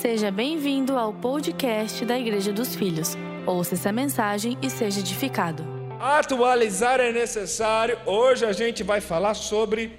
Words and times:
Seja 0.00 0.30
bem-vindo 0.30 0.96
ao 0.96 1.12
podcast 1.12 2.04
da 2.04 2.18
Igreja 2.18 2.52
dos 2.52 2.74
Filhos. 2.74 3.16
Ouça 3.46 3.74
essa 3.74 3.92
mensagem 3.92 4.58
e 4.60 4.68
seja 4.68 5.00
edificado. 5.00 5.62
Atualizar 6.00 6.98
é 6.98 7.12
necessário. 7.12 7.98
Hoje 8.04 8.44
a 8.44 8.52
gente 8.52 8.82
vai 8.82 9.00
falar 9.00 9.34
sobre 9.34 9.92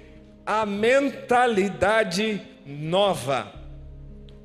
a 0.44 0.66
mentalidade 0.66 2.42
nova. 2.66 3.52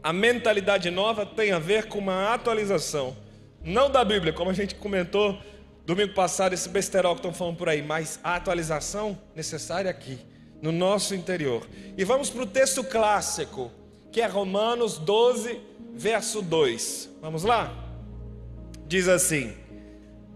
A 0.01 0.13
mentalidade 0.13 0.89
nova 0.89 1.25
tem 1.25 1.51
a 1.51 1.59
ver 1.59 1.87
com 1.87 1.99
uma 1.99 2.33
atualização, 2.33 3.17
não 3.61 3.89
da 3.89 4.05
Bíblia, 4.05 4.31
como 4.31 4.49
a 4.49 4.53
gente 4.53 4.75
comentou 4.75 5.37
domingo 5.85 6.13
passado, 6.13 6.53
esse 6.53 6.69
besterol 6.69 7.15
que 7.15 7.19
estão 7.19 7.33
falando 7.33 7.57
por 7.57 7.67
aí, 7.67 7.81
mas 7.81 8.19
a 8.23 8.35
atualização 8.35 9.17
necessária 9.35 9.91
aqui, 9.91 10.19
no 10.61 10.71
nosso 10.71 11.15
interior. 11.15 11.67
E 11.97 12.05
vamos 12.05 12.29
para 12.29 12.43
o 12.43 12.45
texto 12.45 12.83
clássico, 12.83 13.71
que 14.11 14.21
é 14.21 14.27
Romanos 14.27 14.97
12, 14.97 15.59
verso 15.93 16.41
2. 16.41 17.17
Vamos 17.21 17.43
lá? 17.43 17.73
Diz 18.87 19.07
assim: 19.07 19.53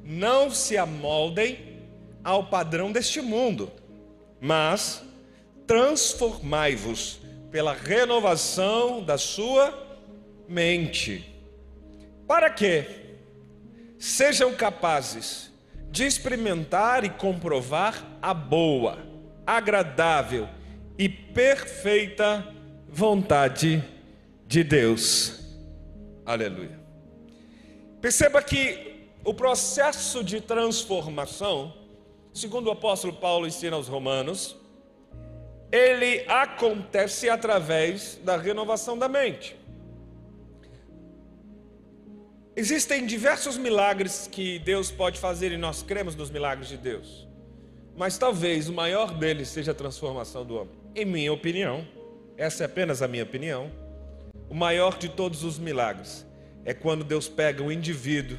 Não 0.04 0.50
se 0.52 0.78
amoldem 0.78 1.82
ao 2.24 2.46
padrão 2.46 2.92
deste 2.92 3.22
mundo, 3.22 3.72
mas 4.40 5.04
transformai-vos 5.66 7.20
pela 7.52 7.74
renovação 7.74 9.04
da 9.04 9.18
sua 9.18 9.74
mente. 10.48 11.30
Para 12.28 12.50
que 12.50 12.86
sejam 13.98 14.54
capazes 14.54 15.52
de 15.90 16.06
experimentar 16.06 17.04
e 17.04 17.10
comprovar 17.10 18.04
a 18.22 18.34
boa, 18.34 18.98
agradável 19.46 20.48
e 20.98 21.08
perfeita 21.08 22.48
vontade 22.94 23.84
de 24.46 24.64
Deus. 24.64 25.42
Aleluia. 26.24 26.80
Perceba 28.00 28.40
que 28.40 29.08
o 29.26 29.34
processo 29.34 30.24
de 30.24 30.40
transformação, 30.40 31.74
segundo 32.32 32.68
o 32.68 32.72
apóstolo 32.72 33.14
Paulo 33.14 33.48
ensina 33.48 33.76
aos 33.76 33.88
Romanos, 33.88 34.56
ele 35.72 36.24
acontece 36.28 37.28
através 37.30 38.20
da 38.24 38.38
renovação 38.38 38.96
da 38.96 39.10
mente. 39.10 39.58
Existem 42.56 43.08
diversos 43.08 43.58
milagres 43.58 44.30
que 44.32 44.60
Deus 44.60 44.92
pode 44.92 45.20
fazer 45.20 45.52
e 45.52 45.58
nós 45.58 45.82
cremos 45.82 46.16
nos 46.16 46.30
milagres 46.30 46.70
de 46.70 46.78
Deus. 46.78 47.28
Mas 47.98 48.20
talvez 48.20 48.70
o 48.70 48.74
maior 48.74 49.16
deles 49.16 49.48
seja 49.48 49.72
a 49.72 49.76
transformação 49.76 50.46
do 50.46 50.58
homem. 50.58 50.76
Em 50.96 51.06
minha 51.06 51.34
opinião, 51.34 51.88
essa 52.44 52.64
é 52.64 52.66
apenas 52.66 53.02
a 53.02 53.08
minha 53.08 53.24
opinião. 53.24 53.72
O 54.50 54.54
maior 54.54 54.98
de 54.98 55.08
todos 55.08 55.44
os 55.44 55.58
milagres 55.58 56.26
é 56.66 56.74
quando 56.74 57.04
Deus 57.04 57.30
pega 57.30 57.64
um 57.64 57.72
indivíduo 57.72 58.38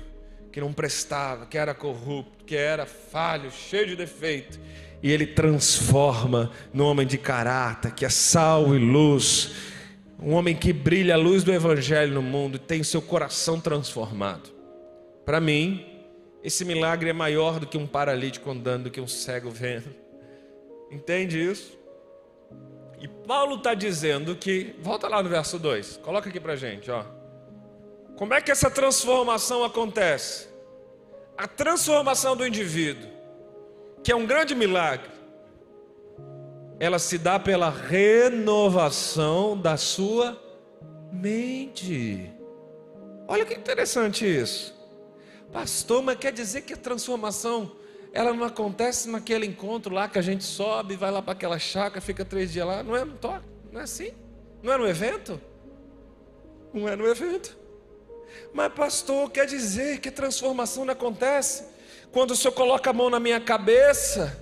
que 0.53 0.61
não 0.61 0.73
prestava, 0.73 1.47
que 1.47 1.57
era 1.57 1.75
corrupto, 1.75 2.45
que 2.45 2.55
era 2.55 2.85
falho, 2.85 3.51
cheio 3.51 3.87
de 3.87 3.97
defeito, 3.97 4.61
e 5.03 5.11
ele 5.11 5.27
transforma 5.27 6.53
no 6.73 6.87
homem 6.87 7.07
de 7.07 7.17
caráter, 7.17 7.93
que 7.93 8.05
é 8.05 8.11
sal 8.11 8.75
e 8.75 8.79
luz, 8.79 9.53
um 10.21 10.35
homem 10.35 10.55
que 10.55 10.73
brilha 10.73 11.15
a 11.15 11.19
luz 11.19 11.43
do 11.43 11.53
evangelho 11.53 12.13
no 12.13 12.23
mundo 12.23 12.57
e 12.57 12.59
tem 12.61 12.83
seu 12.83 13.01
coração 13.01 13.59
transformado. 13.59 14.51
Para 15.25 15.41
mim, 15.41 15.85
esse 16.43 16.63
milagre 16.65 17.09
é 17.09 17.13
maior 17.15 17.59
do 17.59 17.67
que 17.67 17.79
um 17.79 17.87
paralítico 17.87 18.51
andando, 18.51 18.85
do 18.85 18.91
que 18.91 19.01
um 19.01 19.09
cego 19.09 19.51
vendo. 19.51 19.89
Entende 20.91 21.43
isso? 21.43 21.84
E 23.05 23.09
Paulo 23.09 23.57
está 23.57 23.75
dizendo 23.75 24.35
que, 24.35 24.75
volta 24.81 25.07
lá 25.09 25.23
no 25.23 25.29
verso 25.29 25.59
2, 25.59 25.99
coloca 25.99 26.31
aqui 26.31 26.41
para 26.41 26.57
gente, 26.57 26.91
ó. 26.91 27.05
Como 28.17 28.33
é 28.33 28.41
que 28.41 28.51
essa 28.51 28.71
transformação 28.71 29.63
acontece? 29.63 30.49
A 31.37 31.47
transformação 31.47 32.35
do 32.35 32.47
indivíduo, 32.47 33.11
que 34.03 34.11
é 34.11 34.17
um 34.17 34.25
grande 34.25 34.55
milagre, 34.55 35.11
ela 36.81 36.99
se 36.99 37.19
dá 37.19 37.39
pela 37.39 37.69
renovação 37.69 39.55
da 39.55 39.77
sua 39.77 40.43
mente. 41.13 42.33
Olha 43.29 43.45
que 43.45 43.53
interessante 43.53 44.25
isso. 44.25 44.75
Pastor, 45.53 46.03
mas 46.03 46.17
quer 46.17 46.33
dizer 46.33 46.63
que 46.63 46.73
a 46.73 46.79
transformação 46.79 47.71
ela 48.15 48.33
não 48.33 48.45
acontece 48.45 49.11
naquele 49.11 49.45
encontro 49.45 49.93
lá 49.93 50.09
que 50.09 50.17
a 50.17 50.23
gente 50.23 50.45
sobe, 50.45 50.95
vai 50.95 51.11
lá 51.11 51.21
para 51.21 51.33
aquela 51.33 51.59
chácara, 51.59 52.01
fica 52.01 52.25
três 52.25 52.53
dias 52.53 52.65
lá. 52.65 52.81
Não 52.81 52.95
é, 52.97 53.05
não, 53.05 53.43
não 53.73 53.81
é 53.81 53.83
assim? 53.83 54.13
Não 54.63 54.73
é 54.73 54.79
no 54.79 54.87
evento? 54.87 55.41
Não 56.73 56.89
é 56.89 56.95
no 56.95 57.05
evento. 57.09 57.59
Mas, 58.53 58.73
pastor, 58.73 59.29
quer 59.33 59.47
dizer 59.47 59.99
que 59.99 60.13
transformação 60.13 60.85
não 60.85 60.93
acontece 60.93 61.65
quando 62.13 62.31
o 62.31 62.37
senhor 62.37 62.53
coloca 62.53 62.89
a 62.89 62.93
mão 62.93 63.11
na 63.11 63.19
minha 63.19 63.41
cabeça? 63.41 64.41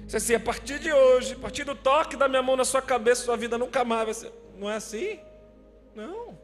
Diz 0.00 0.16
assim, 0.16 0.34
a 0.34 0.40
partir 0.40 0.80
de 0.80 0.92
hoje, 0.92 1.34
a 1.34 1.38
partir 1.38 1.62
do 1.62 1.76
toque 1.76 2.16
da 2.16 2.26
minha 2.26 2.42
mão 2.42 2.56
na 2.56 2.64
sua 2.64 2.82
cabeça, 2.82 3.24
sua 3.24 3.36
vida 3.36 3.56
nunca 3.56 3.84
mais 3.84 4.04
vai 4.04 4.14
ser. 4.14 4.32
Não 4.58 4.68
é 4.68 4.74
assim? 4.74 5.20
Não. 5.94 6.36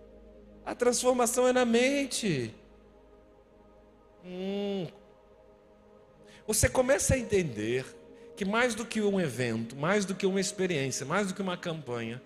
A 0.64 0.76
transformação 0.76 1.48
é 1.48 1.52
na 1.52 1.64
mente. 1.64 2.54
Hum, 4.24 4.86
você 6.48 6.66
começa 6.66 7.14
a 7.14 7.18
entender 7.18 7.84
que 8.34 8.42
mais 8.42 8.74
do 8.74 8.86
que 8.86 9.02
um 9.02 9.20
evento, 9.20 9.76
mais 9.76 10.06
do 10.06 10.14
que 10.14 10.24
uma 10.24 10.40
experiência, 10.40 11.04
mais 11.04 11.28
do 11.28 11.34
que 11.34 11.42
uma 11.42 11.58
campanha, 11.58 12.22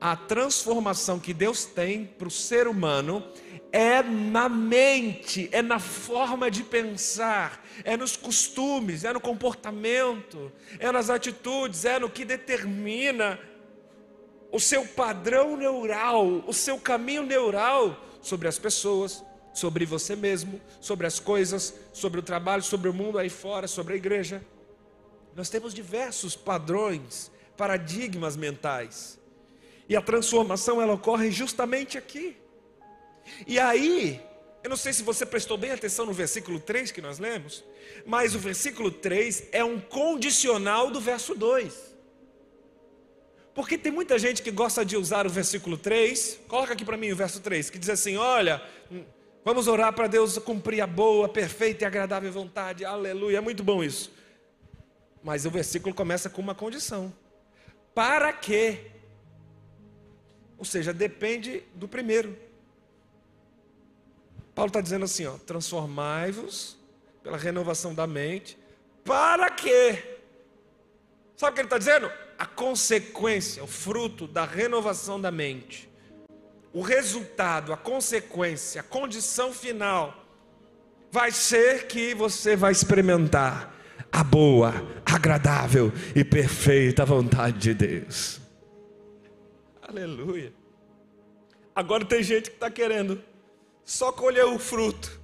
a 0.00 0.16
transformação 0.16 1.18
que 1.18 1.34
Deus 1.34 1.66
tem 1.66 2.06
para 2.06 2.26
o 2.26 2.30
ser 2.30 2.66
humano 2.66 3.22
é 3.70 4.02
na 4.02 4.48
mente, 4.48 5.50
é 5.52 5.60
na 5.60 5.78
forma 5.78 6.50
de 6.50 6.62
pensar, 6.64 7.62
é 7.84 7.98
nos 7.98 8.16
costumes, 8.16 9.04
é 9.04 9.12
no 9.12 9.20
comportamento, 9.20 10.50
é 10.78 10.90
nas 10.90 11.10
atitudes, 11.10 11.84
é 11.84 11.98
no 11.98 12.08
que 12.08 12.24
determina 12.24 13.38
o 14.50 14.58
seu 14.58 14.86
padrão 14.86 15.54
neural, 15.54 16.42
o 16.46 16.52
seu 16.54 16.78
caminho 16.78 17.26
neural 17.26 17.94
sobre 18.22 18.48
as 18.48 18.58
pessoas, 18.58 19.22
sobre 19.52 19.84
você 19.84 20.14
mesmo, 20.14 20.60
sobre 20.80 21.06
as 21.06 21.18
coisas, 21.18 21.74
sobre 21.92 22.20
o 22.20 22.22
trabalho, 22.22 22.62
sobre 22.62 22.88
o 22.88 22.94
mundo 22.94 23.18
aí 23.18 23.28
fora, 23.28 23.66
sobre 23.66 23.94
a 23.94 23.96
igreja. 23.96 24.42
Nós 25.34 25.48
temos 25.48 25.74
diversos 25.74 26.36
padrões, 26.36 27.30
paradigmas 27.56 28.36
mentais. 28.36 29.18
E 29.88 29.96
a 29.96 30.00
transformação 30.00 30.80
ela 30.80 30.94
ocorre 30.94 31.30
justamente 31.30 31.98
aqui. 31.98 32.36
E 33.46 33.58
aí, 33.58 34.20
eu 34.62 34.70
não 34.70 34.76
sei 34.76 34.92
se 34.92 35.02
você 35.02 35.24
prestou 35.24 35.56
bem 35.56 35.70
atenção 35.70 36.06
no 36.06 36.12
versículo 36.12 36.60
3 36.60 36.92
que 36.92 37.00
nós 37.00 37.18
lemos, 37.18 37.64
mas 38.04 38.34
o 38.34 38.38
versículo 38.38 38.90
3 38.90 39.48
é 39.52 39.64
um 39.64 39.80
condicional 39.80 40.90
do 40.90 41.00
verso 41.00 41.34
2. 41.34 41.90
Porque 43.54 43.76
tem 43.76 43.90
muita 43.90 44.18
gente 44.18 44.42
que 44.42 44.50
gosta 44.50 44.84
de 44.84 44.96
usar 44.96 45.26
o 45.26 45.30
versículo 45.30 45.76
3, 45.76 46.40
coloca 46.46 46.72
aqui 46.72 46.84
para 46.84 46.96
mim 46.96 47.10
o 47.10 47.16
verso 47.16 47.40
3, 47.40 47.68
que 47.68 47.78
diz 47.78 47.90
assim: 47.90 48.16
Olha, 48.16 48.62
Vamos 49.42 49.66
orar 49.68 49.92
para 49.94 50.06
Deus 50.06 50.36
cumprir 50.38 50.82
a 50.82 50.86
boa, 50.86 51.28
perfeita 51.28 51.84
e 51.84 51.86
agradável 51.86 52.30
vontade. 52.30 52.84
Aleluia. 52.84 53.38
É 53.38 53.40
muito 53.40 53.64
bom 53.64 53.82
isso. 53.82 54.12
Mas 55.22 55.46
o 55.46 55.50
versículo 55.50 55.94
começa 55.94 56.28
com 56.28 56.42
uma 56.42 56.54
condição. 56.54 57.12
Para 57.94 58.32
quê? 58.32 58.90
Ou 60.58 60.64
seja, 60.64 60.92
depende 60.92 61.64
do 61.74 61.88
primeiro. 61.88 62.36
Paulo 64.54 64.68
está 64.68 64.82
dizendo 64.82 65.06
assim: 65.06 65.26
transformai-vos 65.46 66.76
pela 67.22 67.38
renovação 67.38 67.94
da 67.94 68.06
mente. 68.06 68.58
Para 69.02 69.50
quê? 69.50 70.18
Sabe 71.34 71.52
o 71.52 71.54
que 71.54 71.60
ele 71.60 71.66
está 71.66 71.78
dizendo? 71.78 72.12
A 72.38 72.44
consequência, 72.44 73.64
o 73.64 73.66
fruto 73.66 74.26
da 74.26 74.44
renovação 74.44 75.18
da 75.18 75.30
mente 75.30 75.89
o 76.72 76.82
resultado, 76.82 77.72
a 77.72 77.76
consequência, 77.76 78.80
a 78.80 78.84
condição 78.84 79.52
final 79.52 80.24
vai 81.10 81.32
ser 81.32 81.86
que 81.86 82.14
você 82.14 82.54
vai 82.54 82.72
experimentar 82.72 83.74
a 84.12 84.22
boa, 84.22 84.72
agradável 85.04 85.92
e 86.14 86.24
perfeita 86.24 87.04
vontade 87.04 87.58
de 87.58 87.74
Deus. 87.74 88.40
Aleluia. 89.82 90.52
Agora 91.74 92.04
tem 92.04 92.22
gente 92.22 92.50
que 92.50 92.56
está 92.56 92.70
querendo 92.70 93.22
só 93.84 94.12
colher 94.12 94.44
o 94.44 94.58
fruto, 94.58 95.20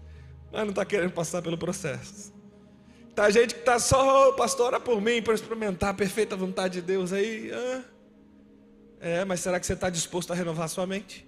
mas 0.52 0.62
não 0.62 0.70
está 0.70 0.84
querendo 0.84 1.12
passar 1.12 1.42
pelo 1.42 1.58
processo. 1.58 2.34
Tá 3.14 3.30
gente 3.30 3.54
que 3.54 3.60
está 3.60 3.78
só, 3.78 4.28
oh, 4.28 4.32
pastor, 4.34 4.66
ora 4.66 4.80
por 4.80 5.00
mim 5.00 5.22
para 5.22 5.34
experimentar 5.34 5.90
a 5.90 5.94
perfeita 5.94 6.36
vontade 6.36 6.74
de 6.74 6.82
Deus 6.82 7.12
aí. 7.12 7.50
Ah. 7.52 7.82
É, 9.00 9.24
mas 9.24 9.40
será 9.40 9.58
que 9.58 9.66
você 9.66 9.72
está 9.72 9.88
disposto 9.88 10.32
a 10.32 10.36
renovar 10.36 10.68
sua 10.68 10.86
mente? 10.86 11.25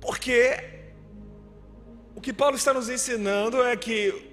Porque 0.00 0.56
o 2.14 2.20
que 2.20 2.32
Paulo 2.32 2.56
está 2.56 2.72
nos 2.72 2.88
ensinando 2.88 3.62
é 3.62 3.76
que 3.76 4.30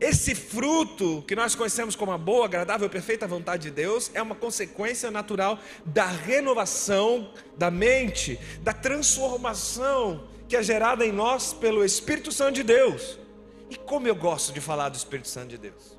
esse 0.00 0.34
fruto 0.34 1.22
que 1.28 1.36
nós 1.36 1.54
conhecemos 1.54 1.94
como 1.94 2.10
a 2.10 2.16
boa, 2.16 2.46
agradável 2.46 2.88
perfeita 2.88 3.26
vontade 3.26 3.64
de 3.64 3.70
Deus 3.70 4.10
é 4.14 4.22
uma 4.22 4.34
consequência 4.34 5.10
natural 5.10 5.58
da 5.84 6.06
renovação 6.06 7.32
da 7.56 7.70
mente, 7.70 8.40
da 8.62 8.72
transformação 8.72 10.26
que 10.48 10.56
é 10.56 10.62
gerada 10.62 11.04
em 11.04 11.12
nós 11.12 11.52
pelo 11.52 11.84
Espírito 11.84 12.32
Santo 12.32 12.54
de 12.54 12.62
Deus. 12.62 13.18
E 13.68 13.76
como 13.76 14.08
eu 14.08 14.16
gosto 14.16 14.52
de 14.52 14.60
falar 14.60 14.88
do 14.88 14.96
Espírito 14.96 15.28
Santo 15.28 15.48
de 15.48 15.58
Deus. 15.58 15.98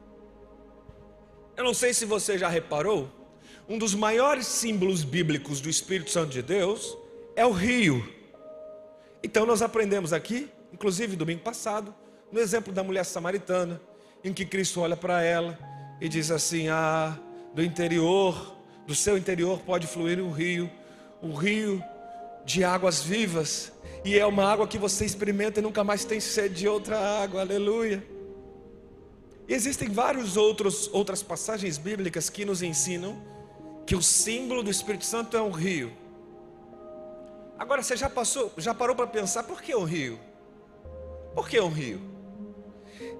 Eu 1.55 1.63
não 1.63 1.73
sei 1.73 1.93
se 1.93 2.03
você 2.05 2.37
já 2.37 2.49
reparou, 2.49 3.07
um 3.69 3.77
dos 3.77 3.93
maiores 3.93 4.47
símbolos 4.47 5.03
bíblicos 5.03 5.61
do 5.61 5.69
Espírito 5.69 6.09
Santo 6.09 6.31
de 6.31 6.41
Deus 6.41 6.97
é 7.35 7.45
o 7.45 7.51
rio. 7.51 8.20
Então 9.23 9.45
nós 9.45 9.61
aprendemos 9.61 10.13
aqui, 10.13 10.49
inclusive 10.73 11.15
domingo 11.15 11.41
passado, 11.41 11.93
no 12.31 12.39
exemplo 12.39 12.73
da 12.73 12.83
mulher 12.83 13.05
samaritana, 13.05 13.81
em 14.23 14.33
que 14.33 14.45
Cristo 14.45 14.81
olha 14.81 14.95
para 14.95 15.21
ela 15.21 15.57
e 15.99 16.07
diz 16.07 16.31
assim: 16.31 16.69
Ah, 16.69 17.17
do 17.53 17.63
interior, 17.63 18.55
do 18.87 18.95
seu 18.95 19.17
interior 19.17 19.59
pode 19.59 19.87
fluir 19.87 20.19
um 20.19 20.31
rio, 20.31 20.69
um 21.21 21.33
rio 21.33 21.83
de 22.45 22.63
águas 22.63 23.01
vivas, 23.03 23.71
e 24.03 24.17
é 24.17 24.25
uma 24.25 24.45
água 24.45 24.67
que 24.67 24.77
você 24.77 25.05
experimenta 25.05 25.59
e 25.59 25.63
nunca 25.63 25.83
mais 25.83 26.03
tem 26.03 26.19
sede 26.19 26.55
de 26.55 26.67
outra 26.67 26.97
água, 26.97 27.41
aleluia. 27.41 28.03
E 29.47 29.53
existem 29.53 29.89
várias 29.89 30.37
outras 30.37 31.21
passagens 31.21 31.77
bíblicas 31.77 32.29
que 32.29 32.45
nos 32.45 32.63
ensinam 32.63 33.21
que 33.85 33.95
o 33.95 34.01
símbolo 34.01 34.63
do 34.63 34.71
Espírito 34.71 35.05
Santo 35.05 35.35
é 35.35 35.41
um 35.41 35.51
rio. 35.51 35.91
Agora 37.61 37.83
você 37.83 37.95
já 37.95 38.09
passou, 38.09 38.51
já 38.57 38.73
parou 38.73 38.95
para 38.95 39.05
pensar 39.05 39.43
por 39.43 39.61
que 39.61 39.75
um 39.75 39.83
rio? 39.83 40.19
Por 41.35 41.47
que 41.47 41.59
um 41.59 41.69
rio? 41.69 42.11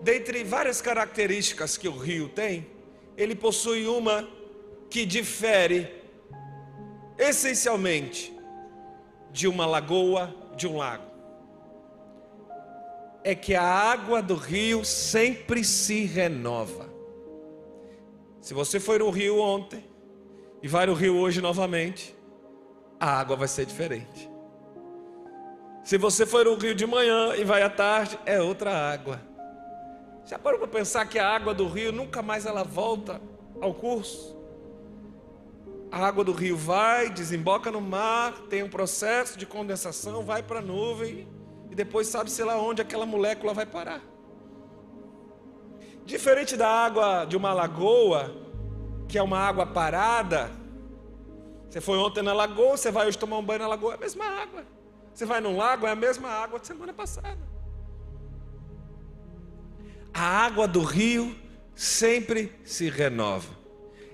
dentre 0.01 0.43
várias 0.43 0.81
características 0.81 1.77
que 1.77 1.88
o 1.88 1.97
rio 1.97 2.29
tem, 2.29 2.67
ele 3.15 3.35
possui 3.35 3.88
uma 3.88 4.27
que 4.89 5.05
difere 5.05 6.01
essencialmente 7.17 8.35
de 9.31 9.47
uma 9.47 9.65
lagoa, 9.65 10.33
de 10.55 10.67
um 10.67 10.77
lago. 10.77 11.09
É 13.23 13.35
que 13.35 13.53
a 13.53 13.63
água 13.63 14.21
do 14.21 14.35
rio 14.35 14.83
sempre 14.83 15.63
se 15.63 16.05
renova. 16.05 16.89
Se 18.41 18.53
você 18.53 18.79
foi 18.79 18.97
no 18.97 19.09
rio 19.11 19.39
ontem 19.39 19.85
e 20.63 20.67
vai 20.67 20.88
no 20.88 20.93
rio 20.93 21.15
hoje 21.15 21.39
novamente, 21.39 22.15
a 22.99 23.19
água 23.19 23.35
vai 23.35 23.47
ser 23.47 23.65
diferente. 23.65 24.31
Se 25.83 25.98
você 25.98 26.25
for 26.25 26.45
no 26.45 26.56
rio 26.56 26.75
de 26.75 26.86
manhã 26.86 27.36
e 27.36 27.44
vai 27.44 27.63
à 27.63 27.69
tarde, 27.69 28.18
é 28.25 28.39
outra 28.39 28.72
água. 28.72 29.19
Já 30.25 30.38
parou 30.38 30.60
para 30.60 30.68
pensar 30.68 31.06
que 31.07 31.18
a 31.18 31.28
água 31.28 31.54
do 31.54 31.68
rio 31.68 31.92
nunca 31.92 32.22
mais 32.22 32.45
ela 32.45 32.63
volta 32.63 33.19
ao 33.60 33.74
curso? 33.74 34.39
A 35.92 36.06
água 36.06 36.24
do 36.24 36.31
rio 36.31 36.56
vai, 36.56 37.10
desemboca 37.10 37.72
no 37.72 37.81
mar, 37.81 38.33
tem 38.50 38.63
um 38.63 38.69
processo 38.69 39.38
de 39.38 39.45
condensação, 39.45 40.24
vai 40.24 40.42
para 40.42 40.60
a 40.60 40.62
nuvem 40.62 41.28
e 41.69 41.75
depois 41.75 42.07
sabe-se 42.07 42.44
lá 42.44 42.57
onde 42.57 42.81
aquela 42.81 43.06
molécula 43.06 43.54
vai 43.54 43.66
parar. 43.66 44.01
Diferente 46.06 46.56
da 46.56 46.69
água 46.69 47.25
de 47.25 47.36
uma 47.36 47.54
lagoa, 47.54 48.34
que 49.07 49.18
é 49.18 49.24
uma 49.24 49.39
água 49.39 49.66
parada, 49.66 50.50
você 51.69 51.81
foi 51.81 51.98
ontem 51.98 52.22
na 52.22 52.34
lagoa, 52.34 52.77
você 52.77 52.92
vai 52.92 53.07
hoje 53.07 53.18
tomar 53.18 53.38
um 53.38 53.44
banho 53.44 53.60
na 53.60 53.68
lagoa, 53.68 53.94
é 53.94 53.95
a 53.95 54.00
mesma 54.00 54.25
água. 54.25 54.63
Você 55.13 55.25
vai 55.25 55.42
num 55.42 55.58
lago, 55.58 55.86
é 55.86 55.92
a 55.92 55.96
mesma 55.96 56.30
água 56.30 56.60
de 56.60 56.68
semana 56.68 56.94
passada. 56.94 57.40
A 60.13 60.46
água 60.46 60.68
do 60.68 60.81
rio 60.81 61.36
sempre 61.75 62.52
se 62.66 62.90
renova. 62.90 63.50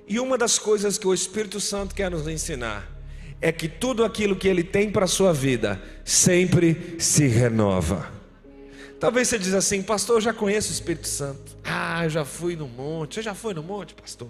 E 0.08 0.20
uma 0.20 0.38
das 0.38 0.58
coisas 0.58 0.98
que 0.98 1.08
o 1.08 1.14
Espírito 1.14 1.60
Santo 1.60 1.94
quer 1.94 2.10
nos 2.10 2.28
ensinar 2.28 2.90
é 3.42 3.52
que 3.52 3.68
tudo 3.68 4.04
aquilo 4.04 4.36
que 4.36 4.48
ele 4.48 4.64
tem 4.64 4.92
para 4.92 5.06
a 5.06 5.08
sua 5.08 5.34
vida 5.34 5.82
sempre 6.04 6.96
se 7.00 7.28
renova. 7.28 8.12
Talvez 9.00 9.28
você 9.28 9.38
diz 9.38 9.54
assim, 9.54 9.84
pastor, 9.84 10.18
eu 10.18 10.22
já 10.22 10.34
conheço 10.34 10.70
o 10.70 10.74
Espírito 10.74 11.08
Santo. 11.08 11.56
Ah, 11.64 12.06
eu 12.06 12.10
já 12.10 12.26
fui 12.26 12.56
no 12.56 12.68
monte. 12.68 13.16
Você 13.16 13.22
já 13.22 13.36
foi 13.36 13.54
no 13.54 13.62
monte, 13.62 13.94
pastor? 13.94 14.30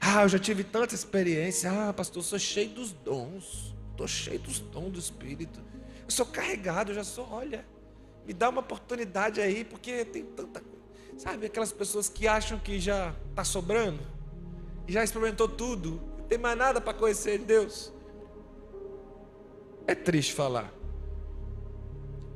Ah, 0.00 0.22
eu 0.22 0.28
já 0.28 0.38
tive 0.38 0.64
tanta 0.64 0.94
experiência. 0.94 1.70
Ah, 1.70 1.92
pastor, 1.92 2.22
sou 2.22 2.38
cheio 2.38 2.70
dos 2.70 2.92
dons. 2.92 3.69
Estou 4.00 4.08
cheio 4.08 4.38
dos 4.38 4.60
dons 4.60 4.92
do 4.92 4.98
Espírito. 4.98 5.60
Eu 6.04 6.10
sou 6.10 6.24
carregado, 6.24 6.90
eu 6.90 6.94
já 6.94 7.04
sou, 7.04 7.28
olha. 7.30 7.66
Me 8.26 8.32
dá 8.32 8.48
uma 8.48 8.62
oportunidade 8.62 9.42
aí, 9.42 9.62
porque 9.62 10.06
tem 10.06 10.24
tanta. 10.24 10.62
Sabe, 11.18 11.44
aquelas 11.44 11.70
pessoas 11.70 12.08
que 12.08 12.26
acham 12.26 12.58
que 12.58 12.80
já 12.80 13.14
está 13.28 13.44
sobrando, 13.44 14.00
já 14.88 15.04
experimentou 15.04 15.46
tudo, 15.46 16.00
não 16.18 16.24
tem 16.24 16.38
mais 16.38 16.56
nada 16.56 16.80
para 16.80 16.94
conhecer 16.94 17.40
Deus. 17.40 17.92
É 19.86 19.94
triste 19.94 20.32
falar, 20.32 20.72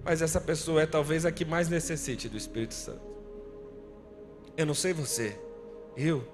mas 0.05 0.20
essa 0.20 0.43
pessoa 0.43 0.82
é 0.82 0.87
talvez 0.87 1.25
a 1.25 1.32
que 1.32 1.46
mais 1.46 1.70
necessite 1.70 2.28
do 2.28 2.37
Espírito 2.37 2.75
Santo. 2.75 3.00
Eu 4.55 4.66
não 4.66 4.75
sei 4.75 4.93
você, 4.93 5.40
eu, 5.96 6.28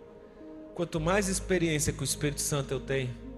quanto 0.75 0.99
mais 0.99 1.29
experiência 1.29 1.93
com 1.93 2.01
o 2.01 2.05
Espírito 2.05 2.41
Santo 2.41 2.75
eu 2.75 2.81
tenho, 2.81 3.30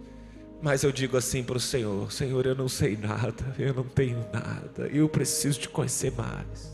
mas 0.63 0.85
eu 0.85 0.93
digo 0.93 1.17
assim 1.17 1.43
para 1.43 1.57
o 1.57 1.61
Senhor: 1.61 2.13
Senhor, 2.13 2.47
eu 2.47 2.55
não 2.55 2.69
sei 2.69 2.97
nada, 2.97 3.55
eu 3.59 3.75
não 3.75 3.85
tenho 3.85 4.25
nada, 4.33 4.87
eu 4.93 5.09
preciso 5.09 5.59
te 5.59 5.69
conhecer 5.69 6.13
mais. 6.13 6.73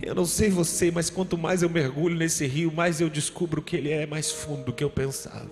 Eu 0.00 0.14
não 0.14 0.24
sei 0.24 0.48
você, 0.48 0.90
mas 0.90 1.10
quanto 1.10 1.36
mais 1.36 1.62
eu 1.62 1.68
mergulho 1.68 2.16
nesse 2.16 2.46
rio, 2.46 2.72
mais 2.72 3.02
eu 3.02 3.10
descubro 3.10 3.60
que 3.60 3.76
ele 3.76 3.90
é 3.90 4.06
mais 4.06 4.32
fundo 4.32 4.64
do 4.64 4.72
que 4.72 4.82
eu 4.82 4.88
pensava. 4.88 5.50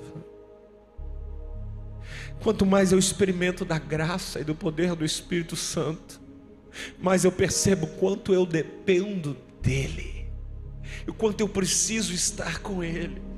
Quanto 2.43 2.65
mais 2.65 2.93
eu 2.93 2.99
experimento 2.99 3.63
da 3.63 3.79
graça 3.79 4.41
e 4.41 4.45
do 4.45 4.55
poder 4.55 4.95
do 4.95 5.05
Espírito 5.05 5.55
Santo, 5.55 6.19
mais 6.99 7.25
eu 7.25 7.31
percebo 7.31 7.87
quanto 7.87 8.33
eu 8.33 8.47
dependo 8.47 9.37
dele, 9.61 10.27
o 11.07 11.13
quanto 11.13 11.43
eu 11.43 11.49
preciso 11.49 12.15
estar 12.15 12.61
com 12.61 12.83
ele. 12.83 13.32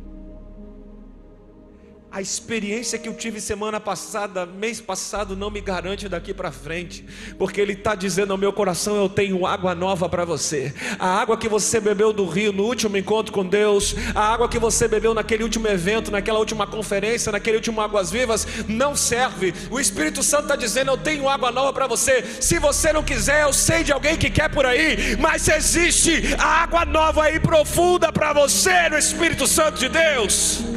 A 2.15 2.21
experiência 2.21 2.97
que 2.97 3.09
eu 3.09 3.15
tive 3.15 3.41
semana 3.41 3.81
passada, 3.81 4.47
mês 4.47 4.81
passado, 4.81 5.35
não 5.35 5.51
me 5.51 5.61
garante 5.61 6.09
daqui 6.09 6.33
para 6.33 6.53
frente, 6.53 7.05
porque 7.37 7.61
Ele 7.61 7.73
está 7.73 7.97
dizendo 7.97 8.31
ao 8.31 8.39
meu 8.39 8.53
coração: 8.53 8.95
Eu 8.95 9.09
tenho 9.09 9.45
água 9.45 9.75
nova 9.75 10.09
para 10.09 10.25
você. 10.25 10.73
A 10.97 11.09
água 11.09 11.37
que 11.37 11.49
você 11.49 11.81
bebeu 11.81 12.13
do 12.13 12.25
rio 12.25 12.53
no 12.53 12.63
último 12.63 12.97
encontro 12.97 13.33
com 13.33 13.45
Deus, 13.45 13.97
a 14.15 14.33
água 14.33 14.49
que 14.49 14.61
você 14.61 14.87
bebeu 14.87 15.13
naquele 15.13 15.43
último 15.43 15.67
evento, 15.67 16.13
naquela 16.13 16.39
última 16.39 16.69
conferência, 16.69 17.33
naquele 17.33 17.57
último 17.57 17.81
Águas 17.81 18.13
Vivas, 18.13 18.47
não 18.69 18.95
serve. 18.95 19.53
O 19.69 19.81
Espírito 19.81 20.23
Santo 20.23 20.45
está 20.45 20.55
dizendo: 20.55 20.93
Eu 20.93 20.97
tenho 20.97 21.29
água 21.29 21.51
nova 21.51 21.73
para 21.73 21.89
você. 21.89 22.23
Se 22.41 22.61
você 22.61 22.93
não 22.93 23.03
quiser, 23.03 23.43
eu 23.43 23.53
sei 23.53 23.83
de 23.83 23.91
alguém 23.91 24.17
que 24.17 24.31
quer 24.31 24.49
por 24.49 24.65
aí, 24.65 25.17
mas 25.19 25.49
existe 25.49 26.33
água 26.39 26.85
nova 26.85 27.29
e 27.33 27.41
profunda 27.41 28.13
para 28.13 28.33
você 28.33 28.89
no 28.89 28.97
Espírito 28.97 29.49
Santo 29.49 29.81
de 29.81 29.89
Deus. 29.89 30.74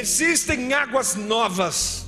Existem 0.00 0.72
águas 0.72 1.14
novas. 1.14 2.06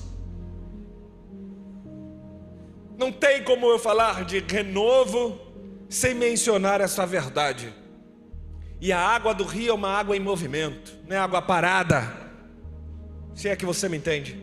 Não 2.97 3.13
tem 3.13 3.45
como 3.45 3.67
eu 3.67 3.79
falar 3.79 4.25
de 4.25 4.39
renovo 4.39 5.39
sem 5.91 6.15
mencionar 6.15 6.81
essa 6.81 7.05
verdade. 7.05 7.75
E 8.81 8.91
a 8.93 8.99
água 8.99 9.35
do 9.35 9.45
rio 9.45 9.73
é 9.73 9.75
uma 9.75 9.91
água 9.91 10.17
em 10.17 10.21
movimento, 10.21 10.99
não 11.07 11.17
é 11.17 11.19
água 11.19 11.43
parada. 11.43 12.01
Se 13.35 13.51
é 13.51 13.55
que 13.55 13.67
você 13.67 13.91
me 13.91 13.99
entende. 13.99 14.43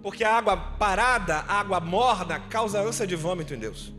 Porque 0.00 0.22
a 0.22 0.36
água 0.36 0.56
parada, 0.56 1.38
a 1.48 1.58
água 1.58 1.80
morna, 1.80 2.38
causa 2.38 2.80
ânsia 2.80 3.04
de 3.06 3.16
vômito 3.16 3.52
em 3.52 3.58
Deus. 3.58 3.92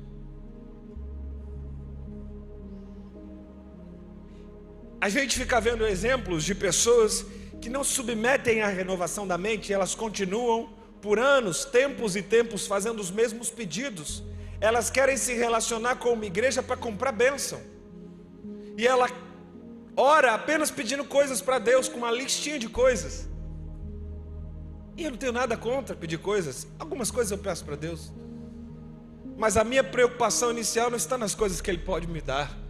A 5.03 5.09
gente 5.09 5.37
fica 5.37 5.59
vendo 5.59 5.85
exemplos 5.85 6.45
de 6.45 6.55
pessoas 6.55 7.25
que 7.59 7.69
não 7.69 7.83
submetem 7.83 8.61
à 8.61 8.69
renovação 8.69 9.27
da 9.27 9.37
mente, 9.37 9.73
elas 9.73 9.93
continuam 9.93 10.69
por 11.01 11.19
anos, 11.19 11.65
tempos 11.65 12.15
e 12.15 12.21
tempos 12.21 12.65
fazendo 12.65 13.01
os 13.01 13.11
mesmos 13.11 13.49
pedidos. 13.49 14.23
Elas 14.61 14.89
querem 14.89 15.17
se 15.17 15.33
relacionar 15.33 15.97
com 15.97 16.13
uma 16.13 16.25
igreja 16.25 16.63
para 16.63 16.77
comprar 16.77 17.11
bênção. 17.11 17.59
E 18.77 18.87
ela 18.87 19.09
ora 19.97 20.35
apenas 20.35 20.71
pedindo 20.71 21.03
coisas 21.03 21.41
para 21.41 21.59
Deus, 21.59 21.89
com 21.89 21.97
uma 21.97 22.09
listinha 22.09 22.57
de 22.57 22.69
coisas. 22.69 23.27
E 24.95 25.03
eu 25.03 25.11
não 25.11 25.17
tenho 25.17 25.33
nada 25.33 25.57
contra 25.57 25.97
pedir 25.97 26.19
coisas. 26.19 26.65
Algumas 26.79 27.11
coisas 27.11 27.29
eu 27.29 27.39
peço 27.39 27.65
para 27.65 27.75
Deus. 27.75 28.09
Mas 29.37 29.57
a 29.57 29.65
minha 29.65 29.83
preocupação 29.83 30.49
inicial 30.49 30.89
não 30.89 30.95
está 30.95 31.17
nas 31.17 31.35
coisas 31.35 31.59
que 31.59 31.69
Ele 31.69 31.79
pode 31.79 32.07
me 32.07 32.21
dar 32.21 32.62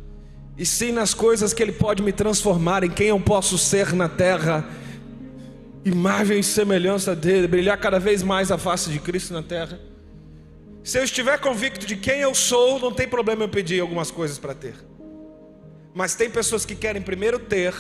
e 0.57 0.65
sim 0.65 0.91
nas 0.91 1.13
coisas 1.13 1.53
que 1.53 1.63
Ele 1.63 1.72
pode 1.72 2.03
me 2.03 2.12
transformar, 2.12 2.83
em 2.83 2.89
quem 2.89 3.07
eu 3.07 3.19
posso 3.19 3.57
ser 3.57 3.93
na 3.93 4.07
terra. 4.07 4.67
imagem 5.86 6.39
e 6.39 6.43
semelhança 6.43 7.13
dele, 7.13 7.48
brilhar 7.48 7.77
cada 7.77 8.00
vez 8.00 8.24
mais 8.24 8.51
a 8.51 8.57
face 8.57 8.89
de 8.89 9.00
Cristo 9.00 9.33
na 9.33 9.43
terra. 9.43 9.79
Se 10.83 10.98
eu 10.98 11.03
estiver 11.03 11.39
convicto 11.39 11.86
de 11.86 11.95
quem 11.95 12.19
eu 12.19 12.33
sou, 12.36 12.79
não 12.79 12.93
tem 12.93 13.07
problema 13.07 13.43
eu 13.43 13.50
pedir 13.50 13.81
algumas 13.81 14.12
coisas 14.12 14.38
para 14.38 14.53
ter. 14.53 14.75
Mas 15.93 16.15
tem 16.15 16.29
pessoas 16.29 16.65
que 16.65 16.75
querem 16.75 17.01
primeiro 17.01 17.39
ter 17.39 17.74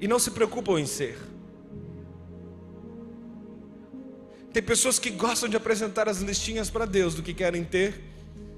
e 0.00 0.08
não 0.08 0.18
se 0.18 0.30
preocupam 0.30 0.78
em 0.80 0.86
ser. 0.86 1.18
Tem 4.52 4.62
pessoas 4.62 4.98
que 4.98 5.10
gostam 5.10 5.48
de 5.48 5.56
apresentar 5.56 6.08
as 6.08 6.20
listinhas 6.20 6.70
para 6.70 6.86
Deus 6.86 7.14
do 7.14 7.22
que 7.22 7.34
querem 7.34 7.62
ter, 7.62 8.02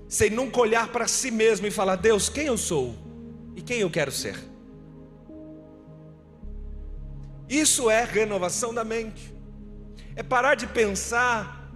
sem 0.08 0.30
nunca 0.30 0.60
olhar 0.60 0.88
para 0.88 1.06
si 1.06 1.30
mesmo 1.30 1.66
e 1.66 1.70
falar: 1.70 1.96
Deus, 1.96 2.28
quem 2.28 2.46
eu 2.46 2.56
sou 2.56 2.96
e 3.54 3.62
quem 3.62 3.80
eu 3.80 3.90
quero 3.90 4.10
ser. 4.10 4.36
Isso 7.48 7.90
é 7.90 8.04
renovação 8.04 8.74
da 8.74 8.84
mente. 8.84 9.32
É 10.16 10.22
parar 10.22 10.54
de 10.54 10.66
pensar 10.66 11.70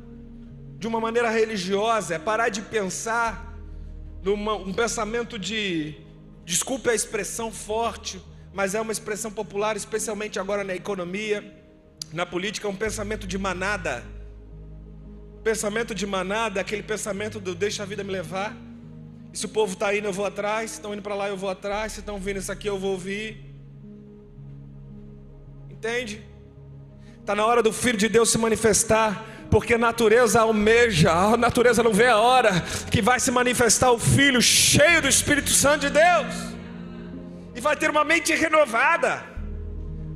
de 0.78 0.86
uma 0.86 1.00
maneira 1.00 1.30
religiosa, 1.30 2.14
é 2.16 2.18
parar 2.18 2.48
de 2.48 2.60
pensar 2.60 3.56
num 4.22 4.34
um 4.34 4.72
pensamento 4.72 5.38
de, 5.38 5.94
desculpe 6.44 6.90
a 6.90 6.94
expressão 6.94 7.52
forte, 7.52 8.20
mas 8.52 8.74
é 8.74 8.80
uma 8.80 8.92
expressão 8.92 9.30
popular, 9.30 9.76
especialmente 9.76 10.38
agora 10.38 10.62
na 10.62 10.74
economia, 10.74 11.62
na 12.12 12.26
política, 12.26 12.66
é 12.66 12.70
um 12.70 12.76
pensamento 12.76 13.26
de 13.26 13.38
manada. 13.38 14.04
Pensamento 15.42 15.94
de 15.94 16.06
manada, 16.06 16.60
aquele 16.60 16.82
pensamento 16.82 17.40
do 17.40 17.54
deixa 17.54 17.82
a 17.82 17.86
vida 17.86 18.04
me 18.04 18.12
levar. 18.12 18.56
E 19.32 19.38
se 19.38 19.46
o 19.46 19.48
povo 19.48 19.72
está 19.72 19.94
indo, 19.94 20.06
eu 20.06 20.12
vou 20.12 20.26
atrás. 20.26 20.70
Se 20.70 20.76
estão 20.76 20.92
indo 20.92 21.02
para 21.02 21.14
lá, 21.14 21.28
eu 21.28 21.36
vou 21.36 21.50
atrás. 21.50 21.92
Se 21.92 22.00
estão 22.00 22.18
vindo 22.18 22.38
isso 22.38 22.52
aqui, 22.52 22.68
eu 22.68 22.78
vou 22.78 22.92
ouvir. 22.92 23.52
Entende? 25.70 26.22
Está 27.18 27.34
na 27.34 27.46
hora 27.46 27.62
do 27.62 27.72
Filho 27.72 27.96
de 27.96 28.08
Deus 28.08 28.30
se 28.30 28.38
manifestar, 28.38 29.24
porque 29.50 29.74
a 29.74 29.78
natureza 29.78 30.40
almeja, 30.40 31.12
a 31.12 31.36
natureza 31.36 31.82
não 31.82 31.92
vê 31.92 32.06
a 32.06 32.18
hora 32.18 32.60
que 32.90 33.00
vai 33.00 33.20
se 33.20 33.30
manifestar 33.30 33.90
o 33.92 33.98
Filho 33.98 34.42
cheio 34.42 35.00
do 35.00 35.08
Espírito 35.08 35.50
Santo 35.50 35.82
de 35.82 35.90
Deus, 35.90 36.34
e 37.54 37.60
vai 37.60 37.76
ter 37.76 37.90
uma 37.90 38.04
mente 38.04 38.34
renovada, 38.34 39.24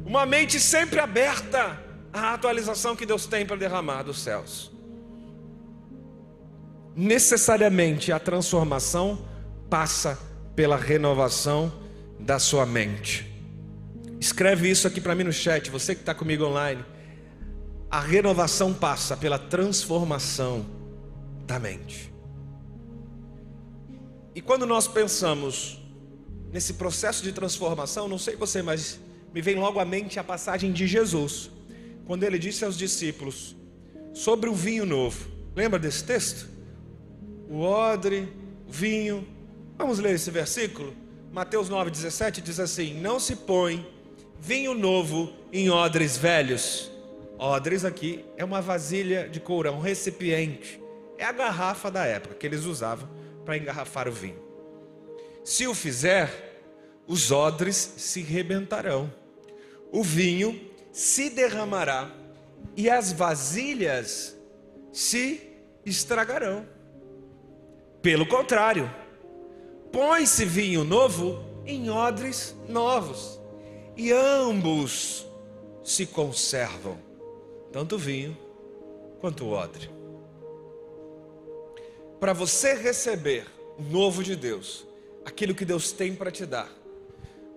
uma 0.05 0.27
mente 0.27 0.59
sempre 0.59 0.99
aberta 0.99 1.81
à 2.13 2.35
atualização 2.35 2.97
que 2.97 3.07
Deus 3.07 3.27
tem 3.27 3.47
para 3.47 3.57
derramar 3.57 4.03
dos 4.03 4.21
céus. 4.21 4.76
Necessariamente 6.97 8.11
a 8.11 8.19
transformação 8.19 9.23
passa 9.69 10.19
pela 10.55 10.79
renovação 10.79 11.71
da 12.19 12.39
sua 12.39 12.65
mente. 12.65 13.31
Escreve 14.19 14.71
isso 14.71 14.89
aqui 14.89 14.99
para 14.99 15.15
mim 15.15 15.25
no 15.25 15.33
chat, 15.33 15.71
você 15.71 15.95
que 15.95 16.01
está 16.01 16.15
comigo 16.15 16.47
online. 16.47 16.83
A 17.91 18.01
renovação 18.01 18.73
passa 18.73 19.15
pela 19.15 19.39
transformação 19.39 20.65
da 21.47 21.59
mente. 21.59 22.11
E 24.35 24.41
quando 24.41 24.67
nós 24.67 24.89
pensamos 24.89 25.79
nesse 26.51 26.75
processo 26.75 27.23
de 27.23 27.31
transformação, 27.31 28.09
não 28.09 28.19
sei 28.19 28.37
você, 28.37 28.63
mas 28.63 28.99
me 29.35 29.43
vem 29.43 29.57
logo 29.57 29.79
à 29.79 29.85
mente 29.85 30.19
a 30.19 30.25
passagem 30.25 30.73
de 30.73 30.87
Jesus, 30.87 31.51
quando 32.07 32.23
ele 32.23 32.39
disse 32.39 32.65
aos 32.65 32.75
discípulos 32.75 33.55
sobre 34.15 34.49
o 34.49 34.55
vinho 34.55 34.87
novo. 34.87 35.29
Lembra 35.55 35.79
desse 35.79 36.03
texto? 36.03 36.56
O 37.49 37.61
odre, 37.61 38.29
o 38.69 38.73
vinho. 38.73 39.27
Vamos 39.79 39.99
ler 39.99 40.15
esse 40.15 40.31
versículo? 40.31 40.95
Mateus 41.33 41.69
9,17 41.71 42.41
diz 42.41 42.59
assim: 42.59 42.95
Não 43.01 43.21
se 43.21 43.37
põe 43.37 43.87
vinho 44.41 44.75
novo 44.75 45.33
em 45.53 45.71
odres 45.71 46.17
velhos. 46.17 46.91
Odres 47.39 47.85
aqui 47.85 48.25
é 48.37 48.45
uma 48.45 48.63
vasilha 48.63 49.29
de 49.29 49.41
couro, 49.41 49.71
um 49.71 49.81
recipiente. 49.81 50.81
É 51.19 51.25
a 51.25 51.33
garrafa 51.33 51.91
da 51.91 52.05
época 52.05 52.35
que 52.35 52.47
eles 52.47 52.65
usavam 52.65 53.09
para 53.45 53.57
engarrafar 53.57 54.09
o 54.09 54.13
vinho. 54.13 54.43
Se 55.45 55.67
o 55.67 55.75
fizer, 55.75 56.63
os 57.07 57.31
odres 57.31 57.95
se 57.97 58.23
rebentarão, 58.23 59.13
o 59.93 60.03
vinho 60.03 60.61
se 60.93 61.31
derramará 61.31 62.11
e 62.77 62.91
as 62.91 63.13
vasilhas 63.13 64.37
se 64.93 65.41
estragarão. 65.85 66.67
Pelo 68.03 68.27
contrário, 68.27 68.91
põe-se 69.93 70.45
vinho 70.45 70.85
novo 70.85 71.45
em 71.65 71.91
odres 71.91 72.55
novos 72.69 73.41
e 73.97 74.13
ambos 74.13 75.27
se 75.83 76.07
conservam, 76.07 76.99
tanto 77.73 77.97
o 77.97 77.99
vinho 77.99 78.37
quanto 79.21 79.45
o 79.45 79.53
odre. 79.53 79.91
Para 82.21 82.33
você 82.33 82.75
receber 82.75 83.47
o 83.79 83.83
novo 83.83 84.23
de 84.23 84.37
Deus, 84.37 84.87
aquilo 85.25 85.55
que 85.55 85.65
Deus 85.65 85.93
tem 85.93 86.15
para 86.15 86.31
te 86.31 86.47
dar, 86.47 86.71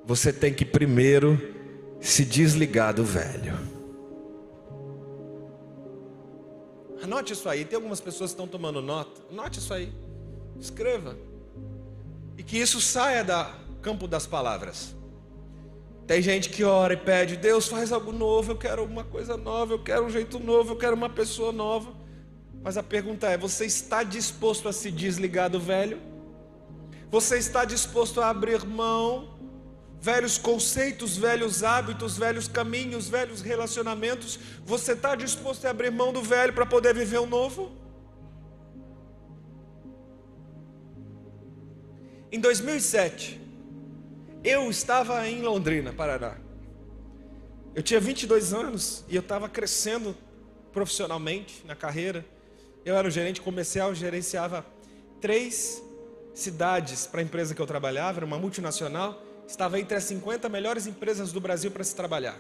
você 0.06 0.34
tem 0.34 0.54
que 0.54 0.66
primeiro 0.66 1.56
se 2.00 2.26
desligar 2.26 2.94
do 2.94 3.04
velho. 3.04 3.54
Anote 7.02 7.34
isso 7.34 7.48
aí. 7.48 7.64
Tem 7.66 7.76
algumas 7.76 8.02
pessoas 8.02 8.32
que 8.32 8.34
estão 8.34 8.48
tomando 8.48 8.82
nota. 8.82 9.22
Anote 9.32 9.60
isso 9.60 9.74
aí. 9.74 9.92
Escreva. 10.60 11.18
E 12.38 12.44
que 12.44 12.58
isso 12.58 12.82
saia 12.82 13.24
do 13.24 13.80
campo 13.82 14.08
das 14.08 14.28
palavras. 14.28 14.96
Tem 16.06 16.22
gente 16.22 16.50
que 16.50 16.64
ora 16.64 16.94
e 16.94 16.98
pede, 16.98 17.38
Deus 17.38 17.68
faz 17.68 17.92
algo 17.92 18.12
novo, 18.12 18.54
eu 18.54 18.58
quero 18.58 18.84
uma 18.84 19.04
coisa 19.04 19.38
nova, 19.38 19.74
eu 19.76 19.80
quero 19.84 20.06
um 20.06 20.10
jeito 20.10 20.40
novo, 20.40 20.72
eu 20.72 20.76
quero 20.76 20.96
uma 20.96 21.10
pessoa 21.10 21.52
nova. 21.52 21.94
Mas 22.64 22.78
a 22.78 22.84
pergunta 22.84 23.28
é: 23.28 23.38
você 23.38 23.66
está 23.66 24.04
disposto 24.04 24.68
a 24.68 24.74
se 24.74 24.92
desligar 24.92 25.50
do 25.50 25.60
velho? 25.60 26.02
Você 27.12 27.38
está 27.38 27.64
disposto 27.64 28.22
a 28.22 28.30
abrir 28.30 28.66
mão? 28.66 29.38
Velhos 30.02 30.38
conceitos, 30.38 31.18
velhos 31.18 31.64
hábitos, 31.64 32.18
velhos 32.18 32.48
caminhos, 32.48 33.10
velhos 33.10 33.42
relacionamentos. 33.42 34.40
Você 34.66 34.94
está 34.94 35.14
disposto 35.14 35.66
a 35.66 35.70
abrir 35.70 35.92
mão 35.92 36.14
do 36.14 36.22
velho 36.22 36.54
para 36.54 36.66
poder 36.66 36.94
viver 36.94 37.20
o 37.20 37.26
novo? 37.26 37.72
Em 42.32 42.40
2007, 42.40 43.42
eu 44.44 44.70
estava 44.70 45.28
em 45.28 45.42
Londrina, 45.42 45.92
Paraná. 45.92 46.38
Eu 47.74 47.82
tinha 47.82 48.00
22 48.00 48.54
anos 48.54 49.04
e 49.10 49.16
eu 49.16 49.22
estava 49.22 49.50
crescendo 49.50 50.16
profissionalmente 50.72 51.64
na 51.66 51.76
carreira. 51.76 52.24
Eu 52.86 52.96
era 52.96 53.08
o 53.08 53.10
gerente 53.10 53.42
comercial, 53.42 53.96
gerenciava 53.96 54.64
três 55.20 55.82
cidades 56.36 57.08
para 57.08 57.20
a 57.20 57.24
empresa 57.24 57.56
que 57.56 57.62
eu 57.62 57.66
trabalhava, 57.66 58.20
era 58.20 58.26
uma 58.28 58.38
multinacional. 58.38 59.20
Estava 59.48 59.80
entre 59.80 59.98
as 59.98 60.04
50 60.04 60.48
melhores 60.50 60.86
empresas 60.86 61.32
do 61.32 61.42
Brasil 61.42 61.72
para 61.72 61.84
se 61.84 61.96
trabalhar. 61.96 62.40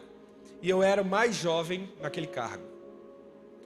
E 0.62 0.69
eu 0.69 0.84
era 0.84 1.01
o 1.01 1.05
mais 1.05 1.36
jovem 1.36 1.89
naquele 2.00 2.27
cargo. 2.27 2.63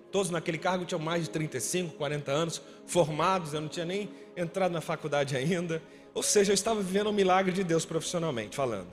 Todos 0.10 0.30
naquele 0.30 0.60
cargo 0.60 0.86
tinham 0.86 1.02
mais 1.02 1.24
de 1.24 1.32
35, 1.32 1.96
40 1.96 2.32
anos, 2.32 2.62
formados, 2.86 3.54
eu 3.54 3.60
não 3.60 3.68
tinha 3.68 3.86
nem 3.86 4.10
entrado 4.38 4.72
na 4.72 4.80
faculdade 4.80 5.36
ainda. 5.36 5.82
Ou 6.14 6.22
seja, 6.22 6.52
eu 6.52 6.54
estava 6.54 6.82
vivendo 6.82 7.10
um 7.10 7.14
milagre 7.14 7.52
de 7.52 7.64
Deus 7.64 7.86
profissionalmente 7.86 8.56
falando. 8.56 8.90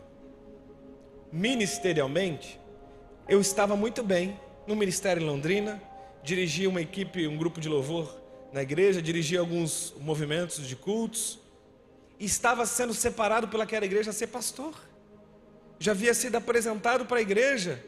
Ministerialmente, 1.30 2.58
eu 3.28 3.40
estava 3.40 3.76
muito 3.76 4.02
bem 4.02 4.38
no 4.66 4.74
ministério 4.74 5.22
em 5.22 5.26
Londrina, 5.26 5.80
dirigia 6.22 6.68
uma 6.68 6.80
equipe, 6.80 7.26
um 7.26 7.36
grupo 7.36 7.60
de 7.60 7.68
louvor 7.68 8.16
na 8.52 8.62
igreja, 8.62 9.00
dirigia 9.00 9.38
alguns 9.40 9.94
movimentos 10.00 10.66
de 10.66 10.74
cultos, 10.74 11.38
e 12.18 12.24
estava 12.24 12.66
sendo 12.66 12.92
separado 12.92 13.48
pelaquela 13.48 13.84
igreja 13.84 14.10
a 14.10 14.12
ser 14.12 14.26
pastor. 14.26 14.74
Já 15.78 15.92
havia 15.92 16.12
sido 16.12 16.36
apresentado 16.36 17.06
para 17.06 17.18
a 17.18 17.22
igreja. 17.22 17.82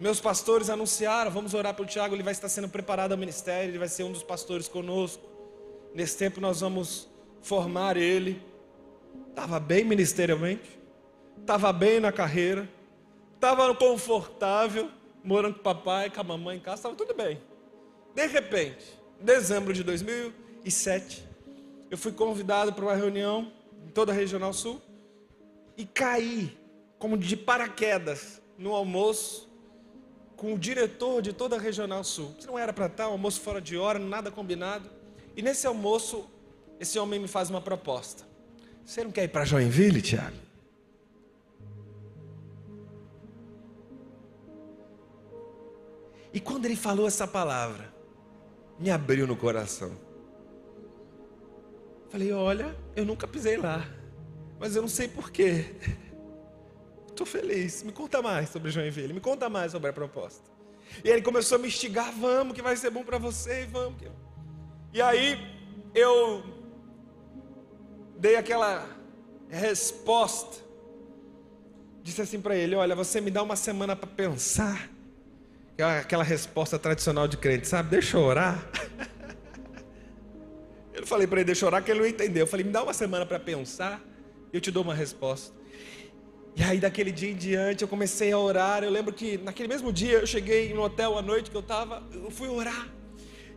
Meus 0.00 0.20
pastores 0.20 0.70
anunciaram: 0.70 1.30
vamos 1.30 1.52
orar 1.52 1.74
pelo 1.74 1.86
Tiago, 1.86 2.14
ele 2.14 2.22
vai 2.22 2.32
estar 2.32 2.48
sendo 2.48 2.68
preparado 2.68 3.12
ao 3.12 3.18
ministério, 3.18 3.70
ele 3.70 3.78
vai 3.78 3.88
ser 3.88 4.04
um 4.04 4.12
dos 4.12 4.22
pastores 4.22 4.68
conosco. 4.68 5.22
Nesse 5.94 6.16
tempo 6.16 6.40
nós 6.40 6.60
vamos 6.60 7.08
formar 7.42 7.96
ele. 7.96 8.40
Estava 9.28 9.58
bem 9.58 9.84
ministerialmente, 9.84 10.78
estava 11.40 11.72
bem 11.72 12.00
na 12.00 12.12
carreira, 12.12 12.68
estava 13.34 13.74
confortável, 13.74 14.90
morando 15.24 15.54
com 15.54 15.60
o 15.60 15.62
papai, 15.62 16.10
com 16.10 16.20
a 16.20 16.24
mamãe 16.24 16.56
em 16.56 16.60
casa, 16.60 16.76
estava 16.76 16.94
tudo 16.94 17.14
bem. 17.14 17.40
De 18.14 18.26
repente, 18.26 18.98
em 19.20 19.24
dezembro 19.24 19.72
de 19.72 19.82
2007, 19.82 21.26
eu 21.90 21.98
fui 21.98 22.12
convidado 22.12 22.72
para 22.72 22.84
uma 22.84 22.94
reunião 22.94 23.50
em 23.86 23.90
toda 23.90 24.12
a 24.12 24.14
Regional 24.14 24.52
Sul 24.52 24.80
e 25.76 25.84
caí 25.84 26.56
como 26.98 27.16
de 27.16 27.36
paraquedas 27.36 28.40
no 28.56 28.74
almoço 28.74 29.50
com 30.36 30.54
o 30.54 30.58
diretor 30.58 31.22
de 31.22 31.32
toda 31.32 31.56
a 31.56 31.58
Regional 31.58 32.04
Sul. 32.04 32.34
Isso 32.38 32.46
não 32.46 32.58
era 32.58 32.72
para 32.72 33.08
um 33.08 33.12
almoço 33.12 33.40
fora 33.40 33.60
de 33.60 33.76
hora, 33.76 33.98
nada 33.98 34.30
combinado. 34.30 34.90
E 35.36 35.42
nesse 35.42 35.66
almoço 35.66 36.28
esse 36.82 36.98
homem 36.98 37.20
me 37.20 37.28
faz 37.28 37.48
uma 37.48 37.60
proposta. 37.60 38.24
Você 38.84 39.04
não 39.04 39.12
quer 39.12 39.22
ir 39.22 39.28
para 39.28 39.44
Joinville, 39.44 40.02
Tiago? 40.02 40.36
E 46.32 46.40
quando 46.40 46.64
ele 46.64 46.74
falou 46.74 47.06
essa 47.06 47.24
palavra, 47.24 47.94
me 48.80 48.90
abriu 48.90 49.28
no 49.28 49.36
coração. 49.36 49.92
Falei, 52.08 52.32
olha, 52.32 52.76
eu 52.96 53.04
nunca 53.04 53.28
pisei 53.28 53.56
lá, 53.56 53.88
mas 54.58 54.74
eu 54.74 54.82
não 54.82 54.88
sei 54.88 55.06
porquê. 55.06 55.76
Estou 57.06 57.24
feliz. 57.24 57.84
Me 57.84 57.92
conta 57.92 58.20
mais 58.20 58.48
sobre 58.48 58.72
Joinville, 58.72 59.12
me 59.12 59.20
conta 59.20 59.48
mais 59.48 59.70
sobre 59.70 59.88
a 59.88 59.92
proposta. 59.92 60.50
E 61.04 61.08
ele 61.08 61.22
começou 61.22 61.56
a 61.56 61.58
me 61.60 61.68
instigar, 61.68 62.12
vamos, 62.12 62.54
que 62.54 62.60
vai 62.60 62.76
ser 62.76 62.90
bom 62.90 63.04
para 63.04 63.18
você, 63.18 63.66
vamos. 63.66 64.02
E 64.92 65.00
aí 65.00 65.38
eu 65.94 66.51
dei 68.22 68.36
aquela 68.36 68.88
resposta. 69.50 70.62
Disse 72.04 72.22
assim 72.22 72.40
para 72.40 72.54
ele: 72.54 72.76
Olha, 72.76 72.94
você 72.94 73.20
me 73.20 73.32
dá 73.32 73.42
uma 73.42 73.56
semana 73.56 73.96
para 73.96 74.08
pensar. 74.08 74.88
É 75.76 75.82
aquela 75.82 76.22
resposta 76.22 76.78
tradicional 76.78 77.26
de 77.26 77.36
crente, 77.36 77.66
sabe? 77.66 77.90
Deixa 77.90 78.16
eu 78.16 78.22
orar. 78.22 78.64
Eu 80.94 81.06
falei 81.06 81.26
para 81.26 81.40
ele, 81.40 81.46
deixa 81.46 81.64
eu 81.64 81.66
orar, 81.68 81.82
que 81.82 81.90
ele 81.90 82.00
não 82.00 82.06
entendeu. 82.06 82.42
Eu 82.42 82.46
falei, 82.46 82.64
me 82.64 82.70
dá 82.70 82.82
uma 82.82 82.92
semana 82.92 83.26
para 83.26 83.40
pensar, 83.40 84.00
eu 84.52 84.60
te 84.60 84.70
dou 84.70 84.84
uma 84.84 84.94
resposta. 84.94 85.52
E 86.54 86.62
aí, 86.62 86.78
daquele 86.78 87.10
dia 87.10 87.30
em 87.32 87.34
diante, 87.34 87.82
eu 87.82 87.88
comecei 87.88 88.30
a 88.30 88.38
orar. 88.38 88.84
Eu 88.84 88.90
lembro 88.90 89.12
que 89.12 89.38
naquele 89.38 89.68
mesmo 89.68 89.90
dia, 89.90 90.18
eu 90.18 90.26
cheguei 90.26 90.72
no 90.72 90.82
hotel 90.82 91.18
à 91.18 91.22
noite 91.22 91.50
que 91.50 91.56
eu 91.56 91.62
estava, 91.62 92.06
eu 92.12 92.30
fui 92.30 92.48
orar. 92.48 92.88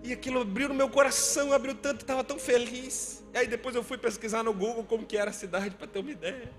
E 0.05 0.13
aquilo 0.13 0.41
abriu 0.41 0.69
no 0.69 0.75
meu 0.75 0.87
coração, 0.87 1.51
abriu 1.51 1.73
tanto, 1.73 2.01
estava 2.01 2.23
tão 2.23 2.37
feliz. 2.37 3.23
E 3.33 3.39
aí 3.39 3.47
depois 3.47 3.75
eu 3.75 3.83
fui 3.83 3.97
pesquisar 3.97 4.43
no 4.43 4.53
Google 4.53 4.83
como 4.83 5.03
que 5.03 5.17
era 5.17 5.31
a 5.31 5.33
cidade, 5.33 5.71
para 5.71 5.87
ter 5.87 5.97
uma 5.97 6.11
ideia. 6.11 6.51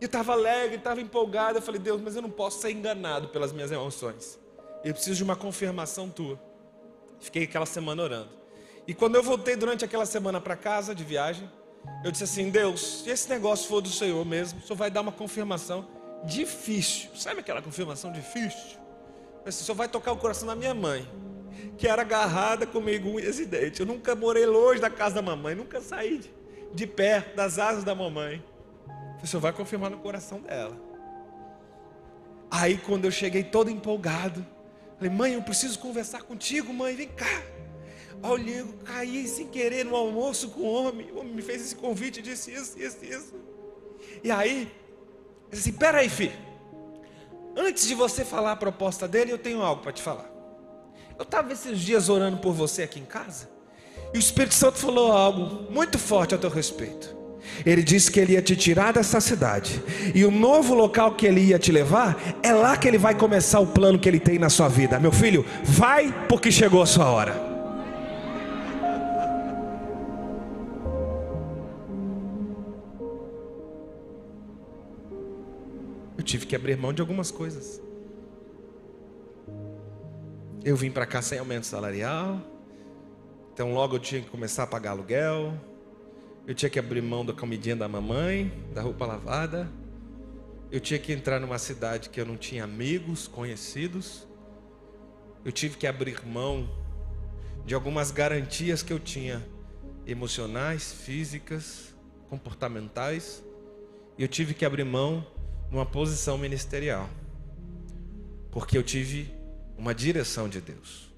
Eu 0.00 0.06
estava 0.06 0.32
alegre, 0.32 0.76
estava 0.76 1.00
empolgado. 1.00 1.58
Eu 1.58 1.62
falei, 1.62 1.80
Deus, 1.80 2.00
mas 2.00 2.16
eu 2.16 2.22
não 2.22 2.30
posso 2.30 2.60
ser 2.60 2.72
enganado 2.72 3.28
pelas 3.28 3.52
minhas 3.52 3.70
emoções. 3.70 4.40
Eu 4.84 4.92
preciso 4.92 5.16
de 5.16 5.22
uma 5.22 5.36
confirmação 5.36 6.10
tua. 6.10 6.40
Fiquei 7.20 7.44
aquela 7.44 7.66
semana 7.66 8.02
orando. 8.02 8.30
E 8.84 8.92
quando 8.92 9.14
eu 9.14 9.22
voltei 9.22 9.54
durante 9.54 9.84
aquela 9.84 10.06
semana 10.06 10.40
para 10.40 10.56
casa 10.56 10.92
de 10.92 11.04
viagem, 11.04 11.48
eu 12.04 12.10
disse 12.10 12.24
assim: 12.24 12.50
Deus, 12.50 13.02
se 13.04 13.10
esse 13.10 13.28
negócio 13.28 13.68
for 13.68 13.80
do 13.80 13.88
Senhor 13.88 14.24
mesmo, 14.24 14.58
o 14.58 14.62
Senhor 14.62 14.76
vai 14.76 14.90
dar 14.90 15.00
uma 15.00 15.12
confirmação 15.12 15.86
difícil. 16.24 17.10
Sabe 17.14 17.40
aquela 17.40 17.62
confirmação 17.62 18.10
difícil? 18.10 18.78
O 19.46 19.52
Senhor 19.52 19.76
vai 19.76 19.88
tocar 19.88 20.12
o 20.12 20.16
coração 20.16 20.46
da 20.46 20.56
minha 20.56 20.74
mãe, 20.74 21.08
que 21.76 21.86
era 21.86 22.02
agarrada 22.02 22.66
comigo 22.66 23.08
um 23.08 23.16
residente. 23.16 23.80
Eu 23.80 23.86
nunca 23.86 24.14
morei 24.14 24.46
longe 24.46 24.80
da 24.80 24.90
casa 24.90 25.16
da 25.16 25.22
mamãe, 25.22 25.54
nunca 25.54 25.80
saí 25.80 26.18
de, 26.18 26.30
de 26.74 26.86
perto 26.86 27.36
das 27.36 27.58
asas 27.58 27.84
da 27.84 27.94
mamãe. 27.94 28.44
O 29.22 29.26
Senhor 29.26 29.40
vai 29.40 29.52
confirmar 29.52 29.90
no 29.90 29.98
coração 29.98 30.40
dela. 30.40 30.76
Aí 32.50 32.78
quando 32.78 33.04
eu 33.04 33.10
cheguei 33.10 33.44
todo 33.44 33.70
empolgado, 33.70 34.44
falei, 34.96 35.12
mãe, 35.12 35.34
eu 35.34 35.42
preciso 35.42 35.78
conversar 35.78 36.22
contigo, 36.22 36.72
mãe, 36.72 36.94
vem 36.94 37.08
cá. 37.08 37.42
Olha, 38.22 38.50
eu 38.50 38.74
caí 38.84 39.26
sem 39.28 39.46
querer 39.46 39.84
no 39.84 39.94
almoço 39.94 40.50
com 40.50 40.60
o 40.60 40.72
homem. 40.72 41.10
O 41.12 41.20
homem 41.20 41.34
me 41.34 41.42
fez 41.42 41.62
esse 41.62 41.76
convite, 41.76 42.20
disse 42.20 42.52
isso, 42.52 42.78
isso, 42.78 43.04
isso. 43.04 43.34
E 44.24 44.30
aí, 44.30 44.62
eu 44.62 45.50
disse 45.50 45.70
assim: 45.70 45.78
peraí, 45.78 46.08
filho. 46.08 46.36
Antes 47.56 47.86
de 47.86 47.94
você 47.94 48.24
falar 48.24 48.52
a 48.52 48.56
proposta 48.56 49.06
dele, 49.06 49.32
eu 49.32 49.38
tenho 49.38 49.62
algo 49.62 49.82
para 49.82 49.92
te 49.92 50.02
falar. 50.02 50.37
Eu 51.18 51.24
estava 51.24 51.52
esses 51.52 51.80
dias 51.80 52.08
orando 52.08 52.36
por 52.36 52.52
você 52.52 52.82
aqui 52.82 53.00
em 53.00 53.04
casa. 53.04 53.48
E 54.14 54.18
o 54.18 54.20
Espírito 54.20 54.54
Santo 54.54 54.78
falou 54.78 55.10
algo 55.10 55.70
muito 55.70 55.98
forte 55.98 56.32
a 56.32 56.38
teu 56.38 56.48
respeito. 56.48 57.16
Ele 57.66 57.82
disse 57.82 58.10
que 58.10 58.20
ele 58.20 58.34
ia 58.34 58.42
te 58.42 58.54
tirar 58.54 58.92
dessa 58.92 59.20
cidade. 59.20 59.82
E 60.14 60.24
o 60.24 60.30
novo 60.30 60.74
local 60.74 61.16
que 61.16 61.26
ele 61.26 61.40
ia 61.40 61.58
te 61.58 61.72
levar, 61.72 62.16
é 62.40 62.52
lá 62.52 62.76
que 62.76 62.86
ele 62.86 62.98
vai 62.98 63.16
começar 63.16 63.58
o 63.58 63.66
plano 63.66 63.98
que 63.98 64.08
ele 64.08 64.20
tem 64.20 64.38
na 64.38 64.48
sua 64.48 64.68
vida. 64.68 65.00
Meu 65.00 65.10
filho, 65.10 65.44
vai 65.64 66.14
porque 66.28 66.52
chegou 66.52 66.80
a 66.80 66.86
sua 66.86 67.10
hora. 67.10 67.48
Eu 76.16 76.22
tive 76.22 76.46
que 76.46 76.54
abrir 76.54 76.76
mão 76.76 76.92
de 76.92 77.00
algumas 77.00 77.32
coisas. 77.32 77.87
Eu 80.68 80.76
vim 80.76 80.90
para 80.90 81.06
cá 81.06 81.22
sem 81.22 81.38
aumento 81.38 81.64
salarial. 81.64 82.42
Então 83.54 83.72
logo 83.72 83.96
eu 83.96 83.98
tinha 83.98 84.20
que 84.20 84.28
começar 84.28 84.64
a 84.64 84.66
pagar 84.66 84.90
aluguel. 84.90 85.58
Eu 86.46 86.54
tinha 86.54 86.68
que 86.68 86.78
abrir 86.78 87.00
mão 87.00 87.24
da 87.24 87.32
comidinha 87.32 87.74
da 87.74 87.88
mamãe, 87.88 88.52
da 88.74 88.82
roupa 88.82 89.06
lavada. 89.06 89.66
Eu 90.70 90.78
tinha 90.78 91.00
que 91.00 91.10
entrar 91.10 91.40
numa 91.40 91.58
cidade 91.58 92.10
que 92.10 92.20
eu 92.20 92.26
não 92.26 92.36
tinha 92.36 92.64
amigos, 92.64 93.26
conhecidos. 93.26 94.28
Eu 95.42 95.50
tive 95.50 95.78
que 95.78 95.86
abrir 95.86 96.22
mão 96.26 96.68
de 97.64 97.74
algumas 97.74 98.10
garantias 98.10 98.82
que 98.82 98.92
eu 98.92 99.00
tinha, 99.00 99.42
emocionais, 100.06 100.92
físicas, 100.92 101.96
comportamentais. 102.28 103.42
E 104.18 104.22
eu 104.22 104.28
tive 104.28 104.52
que 104.52 104.66
abrir 104.66 104.84
mão 104.84 105.26
numa 105.70 105.86
posição 105.86 106.36
ministerial. 106.36 107.08
Porque 108.50 108.76
eu 108.76 108.82
tive 108.82 109.37
uma 109.78 109.94
direção 109.94 110.48
de 110.48 110.60
Deus. 110.60 111.08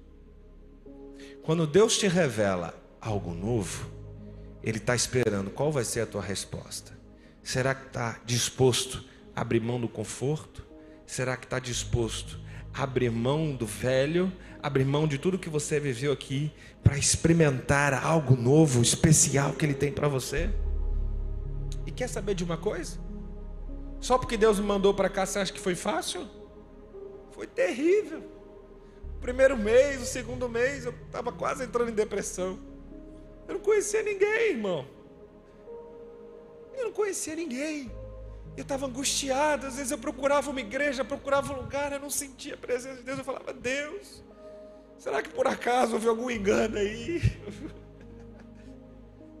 Quando 1.41 1.65
Deus 1.65 1.97
te 1.97 2.07
revela 2.07 2.79
algo 3.01 3.33
novo, 3.33 3.89
ele 4.63 4.77
está 4.77 4.95
esperando 4.95 5.49
qual 5.49 5.71
vai 5.71 5.83
ser 5.83 6.01
a 6.01 6.05
tua 6.05 6.21
resposta. 6.21 6.93
Será 7.41 7.73
que 7.73 7.87
está 7.87 8.19
disposto 8.23 9.03
a 9.35 9.41
abrir 9.41 9.59
mão 9.59 9.81
do 9.81 9.89
conforto? 9.89 10.63
Será 11.07 11.35
que 11.35 11.45
está 11.45 11.57
disposto 11.57 12.39
a 12.71 12.83
abrir 12.83 13.09
mão 13.09 13.55
do 13.55 13.65
velho, 13.65 14.31
abrir 14.61 14.85
mão 14.85 15.07
de 15.07 15.17
tudo 15.17 15.39
que 15.39 15.49
você 15.49 15.79
viveu 15.79 16.11
aqui 16.11 16.53
para 16.83 16.97
experimentar 16.97 17.93
algo 17.93 18.35
novo, 18.35 18.81
especial 18.81 19.53
que 19.53 19.65
Ele 19.65 19.73
tem 19.73 19.91
para 19.91 20.07
você? 20.07 20.51
E 21.87 21.91
quer 21.91 22.07
saber 22.07 22.35
de 22.35 22.43
uma 22.43 22.57
coisa? 22.57 22.99
Só 23.99 24.19
porque 24.19 24.37
Deus 24.37 24.59
me 24.59 24.65
mandou 24.65 24.93
para 24.93 25.09
cá, 25.09 25.25
você 25.25 25.39
acha 25.39 25.51
que 25.51 25.59
foi 25.59 25.73
fácil? 25.73 26.27
Foi 27.31 27.47
terrível. 27.47 28.40
Primeiro 29.21 29.55
mês, 29.55 30.01
o 30.01 30.05
segundo 30.05 30.49
mês, 30.49 30.83
eu 30.83 30.93
estava 31.05 31.31
quase 31.31 31.63
entrando 31.63 31.91
em 31.91 31.93
depressão. 31.93 32.59
Eu 33.47 33.53
não 33.53 33.61
conhecia 33.61 34.01
ninguém, 34.01 34.49
irmão. 34.49 34.85
Eu 36.75 36.85
não 36.85 36.91
conhecia 36.91 37.35
ninguém. 37.35 37.91
Eu 38.57 38.63
estava 38.63 38.87
angustiado. 38.87 39.67
Às 39.67 39.75
vezes 39.75 39.91
eu 39.91 39.97
procurava 39.99 40.49
uma 40.49 40.59
igreja, 40.59 41.05
procurava 41.05 41.53
um 41.53 41.57
lugar, 41.57 41.91
eu 41.91 41.99
não 41.99 42.09
sentia 42.09 42.55
a 42.55 42.57
presença 42.57 42.97
de 42.97 43.03
Deus. 43.03 43.19
Eu 43.19 43.23
falava, 43.23 43.53
Deus, 43.53 44.23
será 44.97 45.21
que 45.21 45.29
por 45.29 45.45
acaso 45.45 45.93
houve 45.93 46.07
algum 46.07 46.29
engano 46.29 46.77
aí? 46.77 47.21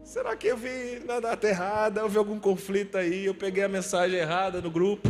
Será 0.03 0.35
que 0.35 0.47
eu 0.47 0.57
vi 0.57 1.01
na 1.05 1.21
data 1.21 1.47
errada? 1.47 2.03
Houve 2.03 2.17
algum 2.17 2.37
conflito 2.37 2.97
aí? 2.97 3.25
Eu 3.25 3.33
peguei 3.33 3.63
a 3.63 3.69
mensagem 3.69 4.19
errada 4.19 4.59
no 4.59 4.69
grupo? 4.69 5.07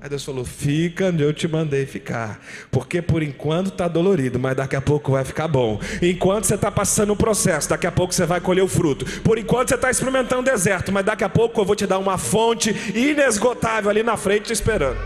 Aí 0.00 0.08
Deus 0.08 0.24
falou: 0.24 0.44
Fica 0.44 1.06
onde 1.06 1.22
eu 1.22 1.32
te 1.32 1.46
mandei 1.46 1.84
ficar. 1.84 2.40
Porque 2.70 3.02
por 3.02 3.22
enquanto 3.22 3.68
está 3.68 3.86
dolorido, 3.86 4.38
mas 4.38 4.56
daqui 4.56 4.74
a 4.74 4.80
pouco 4.80 5.12
vai 5.12 5.24
ficar 5.24 5.46
bom. 5.46 5.78
Enquanto 6.00 6.44
você 6.44 6.54
está 6.54 6.70
passando 6.70 7.12
o 7.12 7.16
processo, 7.16 7.68
daqui 7.68 7.86
a 7.86 7.92
pouco 7.92 8.14
você 8.14 8.24
vai 8.24 8.40
colher 8.40 8.64
o 8.64 8.68
fruto. 8.68 9.04
Por 9.20 9.36
enquanto 9.36 9.68
você 9.68 9.74
está 9.74 9.90
experimentando 9.90 10.40
o 10.40 10.44
deserto, 10.44 10.90
mas 10.90 11.04
daqui 11.04 11.22
a 11.22 11.28
pouco 11.28 11.60
eu 11.60 11.64
vou 11.66 11.76
te 11.76 11.86
dar 11.86 11.98
uma 11.98 12.16
fonte 12.16 12.70
inesgotável 12.94 13.90
ali 13.90 14.02
na 14.02 14.16
frente 14.16 14.46
te 14.46 14.52
esperando. 14.54 14.98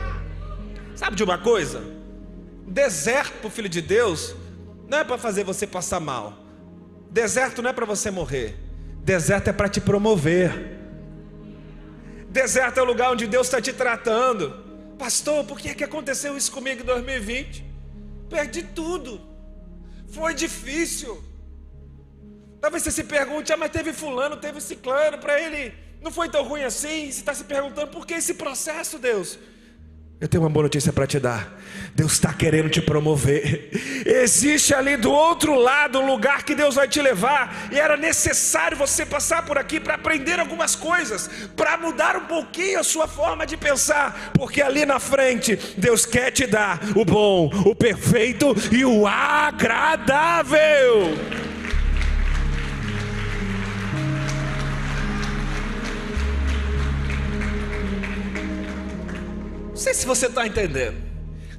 Sabe 0.94 1.16
de 1.16 1.24
uma 1.24 1.38
coisa? 1.38 1.82
Deserto 2.64 3.32
para 3.40 3.48
o 3.48 3.50
filho 3.50 3.68
de 3.68 3.82
Deus 3.82 4.36
não 4.88 4.98
é 4.98 5.04
para 5.04 5.18
fazer 5.18 5.42
você 5.42 5.66
passar 5.66 5.98
mal. 5.98 6.38
Deserto 7.10 7.60
não 7.60 7.70
é 7.70 7.72
para 7.72 7.84
você 7.84 8.12
morrer. 8.12 8.54
Deserto 9.02 9.48
é 9.48 9.52
para 9.52 9.68
te 9.68 9.80
promover. 9.80 10.78
Deserto 12.30 12.78
é 12.78 12.82
o 12.82 12.86
lugar 12.86 13.10
onde 13.10 13.26
Deus 13.26 13.48
está 13.48 13.60
te 13.60 13.72
tratando. 13.72 14.63
Pastor, 14.94 15.44
por 15.44 15.58
que 15.58 15.68
é 15.68 15.74
que 15.74 15.84
aconteceu 15.84 16.36
isso 16.36 16.50
comigo 16.52 16.82
em 16.82 16.84
2020? 16.84 17.64
Perdi 18.28 18.62
tudo. 18.62 19.20
Foi 20.08 20.34
difícil. 20.34 21.22
Talvez 22.60 22.82
você 22.82 22.90
se 22.90 23.04
pergunte, 23.04 23.52
ah, 23.52 23.56
mas 23.56 23.70
teve 23.70 23.92
fulano, 23.92 24.36
teve 24.36 24.60
ciclano, 24.60 25.18
para 25.18 25.40
ele 25.40 25.74
não 26.00 26.10
foi 26.10 26.28
tão 26.28 26.42
ruim 26.44 26.62
assim. 26.62 27.10
Você 27.10 27.20
está 27.20 27.34
se 27.34 27.44
perguntando 27.44 27.88
por 27.88 28.06
que 28.06 28.14
esse 28.14 28.34
processo, 28.34 28.98
Deus? 28.98 29.38
Eu 30.20 30.28
tenho 30.28 30.42
uma 30.42 30.50
boa 30.50 30.62
notícia 30.64 30.92
para 30.92 31.06
te 31.06 31.18
dar. 31.18 31.60
Deus 31.94 32.12
está 32.12 32.32
querendo 32.32 32.70
te 32.70 32.80
promover. 32.80 33.70
Existe 34.06 34.72
ali 34.72 34.96
do 34.96 35.10
outro 35.12 35.54
lado 35.54 35.98
um 35.98 36.06
lugar 36.06 36.44
que 36.44 36.54
Deus 36.54 36.76
vai 36.76 36.88
te 36.88 37.02
levar, 37.02 37.68
e 37.70 37.78
era 37.78 37.96
necessário 37.96 38.76
você 38.76 39.04
passar 39.04 39.44
por 39.44 39.58
aqui 39.58 39.78
para 39.78 39.94
aprender 39.94 40.38
algumas 40.40 40.74
coisas, 40.74 41.28
para 41.56 41.76
mudar 41.76 42.16
um 42.16 42.26
pouquinho 42.26 42.80
a 42.80 42.84
sua 42.84 43.06
forma 43.06 43.46
de 43.46 43.56
pensar, 43.56 44.32
porque 44.34 44.62
ali 44.62 44.86
na 44.86 44.98
frente 44.98 45.56
Deus 45.76 46.06
quer 46.06 46.30
te 46.30 46.46
dar 46.46 46.80
o 46.96 47.04
bom, 47.04 47.50
o 47.64 47.74
perfeito 47.74 48.54
e 48.72 48.84
o 48.84 49.06
agradável. 49.06 50.54
Sei 59.76 59.94
se 59.94 60.06
você 60.06 60.26
está 60.26 60.46
entendendo. 60.46 60.96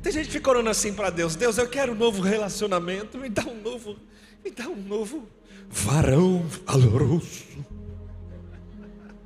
Tem 0.01 0.12
gente 0.12 0.28
que 0.28 0.34
fica 0.34 0.49
orando 0.49 0.69
assim 0.69 0.93
para 0.93 1.10
Deus: 1.10 1.36
Deus, 1.36 1.58
eu 1.58 1.67
quero 1.67 1.93
um 1.93 1.95
novo 1.95 2.21
relacionamento, 2.21 3.17
me 3.17 3.30
dá 3.30 3.43
um 3.43 3.60
novo, 3.62 3.97
me 4.43 4.51
dá 4.51 4.67
um 4.67 4.75
novo 4.75 5.28
varão 5.69 6.45
valoroso. 6.65 7.45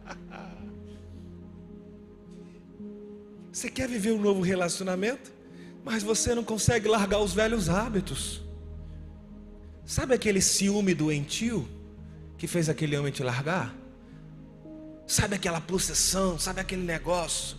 Você 3.51 3.69
quer 3.69 3.89
viver 3.89 4.13
um 4.13 4.21
novo 4.21 4.41
relacionamento, 4.41 5.33
mas 5.83 6.01
você 6.01 6.33
não 6.33 6.45
consegue 6.45 6.87
largar 6.87 7.19
os 7.19 7.33
velhos 7.33 7.67
hábitos. 7.67 8.41
Sabe 9.85 10.13
aquele 10.13 10.39
ciúme 10.39 10.93
doentio 10.93 11.67
que 12.37 12.47
fez 12.47 12.69
aquele 12.69 12.95
homem 12.97 13.11
te 13.11 13.21
largar? 13.21 13.75
Sabe 15.05 15.35
aquela 15.35 15.59
possessão, 15.59 16.39
sabe 16.39 16.61
aquele 16.61 16.83
negócio? 16.83 17.58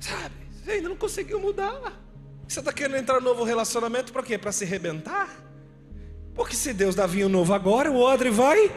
Sabe? 0.00 0.34
Você 0.64 0.70
ainda 0.72 0.88
não 0.88 0.96
conseguiu 0.96 1.40
mudar. 1.40 2.00
Você 2.46 2.60
está 2.60 2.72
querendo 2.72 2.96
entrar 2.96 3.20
no 3.20 3.28
novo 3.28 3.44
relacionamento 3.44 4.12
para 4.12 4.22
quê? 4.22 4.38
Para 4.38 4.52
se 4.52 4.64
arrebentar? 4.64 5.28
Porque 6.34 6.54
se 6.54 6.72
Deus 6.72 6.94
dá 6.94 7.06
vinho 7.06 7.28
novo 7.28 7.52
agora, 7.54 7.90
o 7.90 7.98
odre 7.98 8.30
vai 8.30 8.70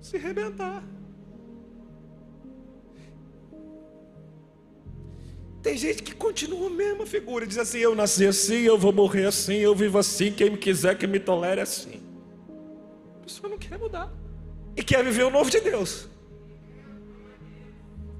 se 0.00 0.16
arrebentar. 0.16 0.84
Tem 5.62 5.76
gente 5.76 6.02
que 6.04 6.14
continua 6.14 6.68
a 6.68 6.70
mesma 6.70 7.04
figura, 7.06 7.44
diz 7.44 7.58
assim: 7.58 7.78
eu 7.78 7.94
nasci 7.94 8.24
assim, 8.24 8.60
eu 8.60 8.78
vou 8.78 8.92
morrer 8.92 9.26
assim, 9.26 9.56
eu 9.56 9.74
vivo 9.74 9.98
assim, 9.98 10.30
quem 10.30 10.50
me 10.50 10.58
quiser 10.58 10.96
que 10.96 11.06
me 11.08 11.18
tolere 11.18 11.60
assim. 11.60 12.00
A 13.20 13.24
pessoa 13.24 13.48
não 13.48 13.58
quer 13.58 13.76
mudar 13.76 14.12
e 14.76 14.82
quer 14.84 15.02
viver 15.02 15.24
o 15.24 15.30
novo 15.30 15.50
de 15.50 15.60
Deus. 15.60 16.06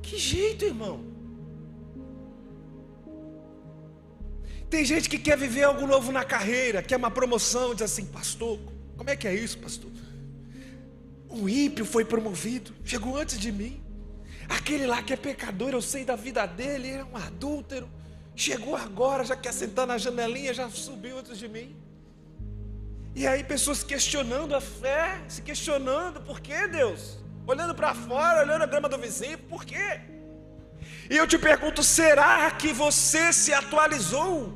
Que 0.03 0.17
jeito, 0.17 0.65
irmão? 0.65 1.16
Tem 4.69 4.85
gente 4.85 5.09
que 5.09 5.19
quer 5.19 5.39
viver 5.39 5.63
algo 5.63 5.87
novo 5.87 6.11
na 6.11 6.25
carreira, 6.25 6.83
quer 6.83 6.97
uma 6.97 7.11
promoção, 7.11 7.73
diz 7.75 7.83
assim, 7.83 8.05
pastor, 8.07 8.59
como 8.97 9.09
é 9.09 9.17
que 9.17 9.29
é 9.29 9.35
isso, 9.35 9.59
pastor? 9.59 9.91
O 11.29 11.49
ímpio 11.49 11.85
foi 11.85 12.05
promovido, 12.05 12.75
chegou 12.85 13.17
antes 13.17 13.39
de 13.39 13.53
mim. 13.53 13.81
Aquele 14.49 14.87
lá 14.87 15.03
que 15.03 15.13
é 15.13 15.17
pecador, 15.17 15.71
eu 15.71 15.83
sei 15.83 16.05
da 16.05 16.17
vida 16.17 16.47
dele, 16.47 16.89
ele 16.89 16.99
é 16.99 17.05
um 17.05 17.17
adúltero. 17.17 17.89
Chegou 18.35 18.77
agora, 18.77 19.25
já 19.25 19.37
quer 19.37 19.53
sentar 19.53 19.87
na 19.87 19.99
janelinha, 19.99 20.53
já 20.53 20.69
subiu 20.69 21.19
antes 21.19 21.39
de 21.39 21.49
mim. 21.49 21.77
E 23.15 23.27
aí 23.27 23.43
pessoas 23.43 23.83
questionando 23.83 24.55
a 24.55 24.61
fé, 24.61 25.23
se 25.29 25.43
questionando, 25.43 26.21
por 26.21 26.41
que 26.41 26.67
Deus? 26.69 27.19
Olhando 27.47 27.75
para 27.75 27.95
fora, 27.95 28.43
olhando 28.43 28.63
a 28.63 28.67
grama 28.67 28.89
do 28.89 28.99
vizinho, 28.99 29.39
por 29.39 29.65
quê? 29.65 30.01
E 31.09 31.17
eu 31.17 31.27
te 31.27 31.39
pergunto, 31.39 31.83
será 31.83 32.51
que 32.51 32.73
você 32.73 33.33
se 33.33 33.53
atualizou? 33.53 34.53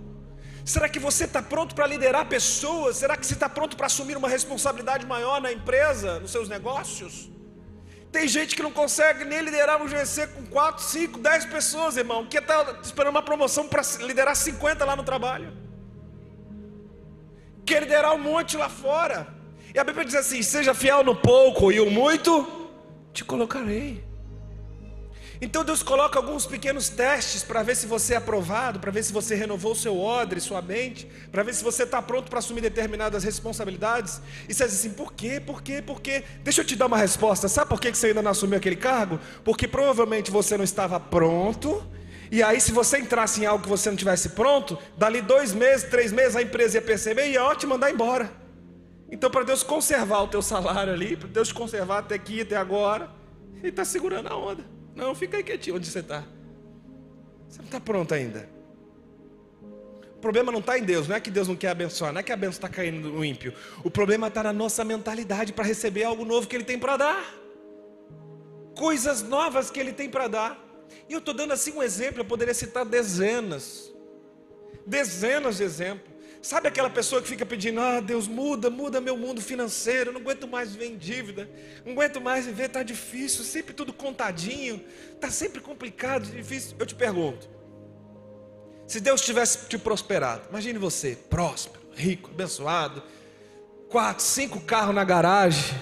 Será 0.64 0.88
que 0.88 0.98
você 0.98 1.24
está 1.24 1.42
pronto 1.42 1.74
para 1.74 1.86
liderar 1.86 2.26
pessoas? 2.26 2.96
Será 2.96 3.16
que 3.16 3.26
você 3.26 3.34
está 3.34 3.48
pronto 3.48 3.76
para 3.76 3.86
assumir 3.86 4.16
uma 4.16 4.28
responsabilidade 4.28 5.06
maior 5.06 5.40
na 5.40 5.52
empresa, 5.52 6.20
nos 6.20 6.30
seus 6.30 6.48
negócios? 6.48 7.30
Tem 8.12 8.26
gente 8.26 8.56
que 8.56 8.62
não 8.62 8.72
consegue 8.72 9.24
nem 9.24 9.40
liderar 9.40 9.80
um 9.80 9.88
GC 9.88 10.26
com 10.28 10.46
4, 10.46 10.82
5, 10.84 11.18
10 11.18 11.44
pessoas, 11.46 11.96
irmão, 11.96 12.26
que 12.26 12.38
está 12.38 12.78
esperando 12.82 13.10
uma 13.10 13.22
promoção 13.22 13.68
para 13.68 13.82
liderar 14.00 14.34
50 14.34 14.84
lá 14.84 14.96
no 14.96 15.04
trabalho. 15.04 15.52
Quer 17.64 17.82
liderar 17.82 18.12
um 18.14 18.18
monte 18.18 18.56
lá 18.56 18.68
fora. 18.68 19.28
E 19.72 19.78
a 19.78 19.84
Bíblia 19.84 20.04
diz 20.04 20.16
assim: 20.16 20.42
seja 20.42 20.74
fiel 20.74 21.04
no 21.04 21.14
pouco 21.14 21.70
e 21.70 21.80
o 21.80 21.88
muito, 21.88 22.68
te 23.12 23.24
colocarei. 23.24 24.09
Então 25.42 25.64
Deus 25.64 25.82
coloca 25.82 26.18
alguns 26.18 26.46
pequenos 26.46 26.90
testes 26.90 27.42
para 27.42 27.62
ver 27.62 27.74
se 27.74 27.86
você 27.86 28.12
é 28.12 28.16
aprovado, 28.18 28.78
para 28.78 28.90
ver 28.90 29.02
se 29.02 29.10
você 29.10 29.34
renovou 29.34 29.74
seu 29.74 29.98
odre, 29.98 30.38
sua 30.38 30.60
mente, 30.60 31.10
para 31.32 31.42
ver 31.42 31.54
se 31.54 31.64
você 31.64 31.84
está 31.84 32.02
pronto 32.02 32.28
para 32.28 32.40
assumir 32.40 32.60
determinadas 32.60 33.24
responsabilidades. 33.24 34.20
E 34.46 34.52
você 34.52 34.66
diz 34.66 34.74
assim: 34.74 34.90
por 34.90 35.14
quê? 35.14 35.40
Por 35.40 35.62
quê? 35.62 35.80
Por 35.80 36.02
quê? 36.02 36.24
Deixa 36.44 36.60
eu 36.60 36.64
te 36.64 36.76
dar 36.76 36.86
uma 36.86 36.98
resposta. 36.98 37.48
Sabe 37.48 37.70
por 37.70 37.80
que 37.80 37.90
você 37.90 38.08
ainda 38.08 38.20
não 38.20 38.32
assumiu 38.32 38.58
aquele 38.58 38.76
cargo? 38.76 39.18
Porque 39.42 39.66
provavelmente 39.66 40.30
você 40.30 40.58
não 40.58 40.64
estava 40.64 41.00
pronto. 41.00 41.82
E 42.30 42.42
aí, 42.42 42.60
se 42.60 42.70
você 42.70 42.98
entrasse 42.98 43.40
em 43.40 43.46
algo 43.46 43.62
que 43.62 43.68
você 43.68 43.88
não 43.88 43.96
tivesse 43.96 44.30
pronto, 44.30 44.78
dali 44.96 45.22
dois 45.22 45.52
meses, 45.52 45.88
três 45.88 46.12
meses, 46.12 46.36
a 46.36 46.42
empresa 46.42 46.76
ia 46.76 46.82
perceber 46.82 47.28
e 47.28 47.32
ia 47.32 47.54
te 47.56 47.66
mandar 47.66 47.90
embora. 47.90 48.30
Então, 49.10 49.30
para 49.30 49.42
Deus 49.42 49.62
conservar 49.62 50.22
o 50.22 50.28
teu 50.28 50.42
salário 50.42 50.92
ali, 50.92 51.16
para 51.16 51.28
Deus 51.28 51.50
conservar 51.50 51.98
até 51.98 52.14
aqui, 52.14 52.42
até 52.42 52.56
agora, 52.56 53.10
Ele 53.56 53.70
está 53.70 53.84
segurando 53.84 54.28
a 54.28 54.36
onda. 54.36 54.79
Não, 54.94 55.14
fica 55.14 55.36
aí 55.36 55.42
quietinho 55.42 55.76
onde 55.76 55.86
você 55.86 56.00
está. 56.00 56.24
Você 57.48 57.58
não 57.58 57.66
está 57.66 57.80
pronto 57.80 58.14
ainda. 58.14 58.48
O 60.16 60.20
problema 60.20 60.52
não 60.52 60.60
está 60.60 60.78
em 60.78 60.84
Deus, 60.84 61.08
não 61.08 61.16
é 61.16 61.20
que 61.20 61.30
Deus 61.30 61.48
não 61.48 61.56
quer 61.56 61.68
abençoar, 61.68 62.12
não 62.12 62.20
é 62.20 62.22
que 62.22 62.30
a 62.30 62.36
benção 62.36 62.58
está 62.58 62.68
caindo 62.68 63.08
no 63.08 63.24
ímpio. 63.24 63.54
O 63.82 63.90
problema 63.90 64.28
está 64.28 64.42
na 64.42 64.52
nossa 64.52 64.84
mentalidade 64.84 65.52
para 65.52 65.64
receber 65.64 66.04
algo 66.04 66.26
novo 66.26 66.46
que 66.46 66.54
Ele 66.54 66.64
tem 66.64 66.78
para 66.78 66.98
dar. 66.98 67.34
Coisas 68.76 69.22
novas 69.22 69.70
que 69.70 69.80
Ele 69.80 69.92
tem 69.92 70.10
para 70.10 70.28
dar. 70.28 70.62
E 71.08 71.14
eu 71.14 71.20
estou 71.20 71.32
dando 71.32 71.52
assim 71.52 71.72
um 71.72 71.82
exemplo, 71.82 72.20
eu 72.20 72.24
poderia 72.26 72.52
citar 72.52 72.84
dezenas. 72.84 73.90
Dezenas 74.86 75.56
de 75.56 75.62
exemplos. 75.62 76.10
Sabe 76.42 76.68
aquela 76.68 76.88
pessoa 76.88 77.20
que 77.20 77.28
fica 77.28 77.44
pedindo, 77.44 77.80
ah 77.80 78.00
Deus, 78.00 78.26
muda, 78.26 78.70
muda 78.70 78.98
meu 78.98 79.14
mundo 79.14 79.42
financeiro, 79.42 80.10
não 80.10 80.20
aguento 80.22 80.48
mais 80.48 80.72
viver 80.72 80.86
em 80.86 80.96
dívida, 80.96 81.50
não 81.84 81.92
aguento 81.92 82.18
mais 82.18 82.46
viver, 82.46 82.64
está 82.64 82.82
difícil, 82.82 83.44
sempre 83.44 83.74
tudo 83.74 83.92
contadinho, 83.92 84.82
está 85.14 85.30
sempre 85.30 85.60
complicado, 85.60 86.24
difícil. 86.24 86.74
Eu 86.78 86.86
te 86.86 86.94
pergunto, 86.94 87.46
se 88.86 89.00
Deus 89.00 89.20
tivesse 89.20 89.66
te 89.66 89.76
prosperado, 89.76 90.48
imagine 90.48 90.78
você, 90.78 91.14
próspero, 91.28 91.84
rico, 91.94 92.30
abençoado, 92.30 93.02
quatro, 93.90 94.24
cinco 94.24 94.60
carros 94.62 94.94
na 94.94 95.04
garagem. 95.04 95.78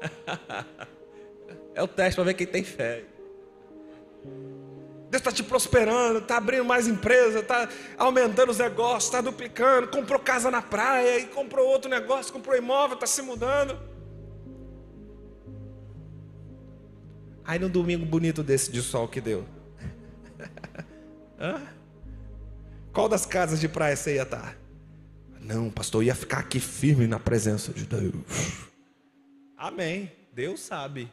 é 1.74 1.82
o 1.82 1.88
teste 1.88 2.14
para 2.14 2.24
ver 2.24 2.34
quem 2.34 2.46
tem 2.46 2.64
fé. 2.64 3.04
Deus 5.10 5.20
está 5.20 5.32
te 5.32 5.42
prosperando, 5.42 6.20
está 6.20 6.36
abrindo 6.36 6.64
mais 6.64 6.86
empresa, 6.86 7.40
está 7.40 7.68
aumentando 7.98 8.50
os 8.50 8.58
negócios, 8.58 9.06
está 9.06 9.20
duplicando, 9.20 9.88
comprou 9.88 10.20
casa 10.20 10.52
na 10.52 10.62
praia 10.62 11.18
e 11.18 11.26
comprou 11.26 11.66
outro 11.66 11.90
negócio, 11.90 12.32
comprou 12.32 12.56
imóvel, 12.56 12.94
está 12.94 13.08
se 13.08 13.20
mudando. 13.20 13.76
Aí 17.44 17.58
no 17.58 17.68
domingo 17.68 18.06
bonito 18.06 18.44
desse 18.44 18.70
de 18.70 18.80
sol 18.80 19.08
que 19.08 19.20
deu. 19.20 19.44
Qual 22.94 23.08
das 23.08 23.26
casas 23.26 23.58
de 23.58 23.68
praia 23.68 23.96
você 23.96 24.14
ia 24.14 24.22
estar? 24.22 24.40
Tá? 24.40 24.54
Não, 25.40 25.70
pastor, 25.70 26.04
ia 26.04 26.14
ficar 26.14 26.38
aqui 26.38 26.60
firme 26.60 27.08
na 27.08 27.18
presença 27.18 27.72
de 27.72 27.84
Deus. 27.84 28.14
Amém. 29.56 30.12
Deus 30.32 30.60
sabe. 30.60 31.10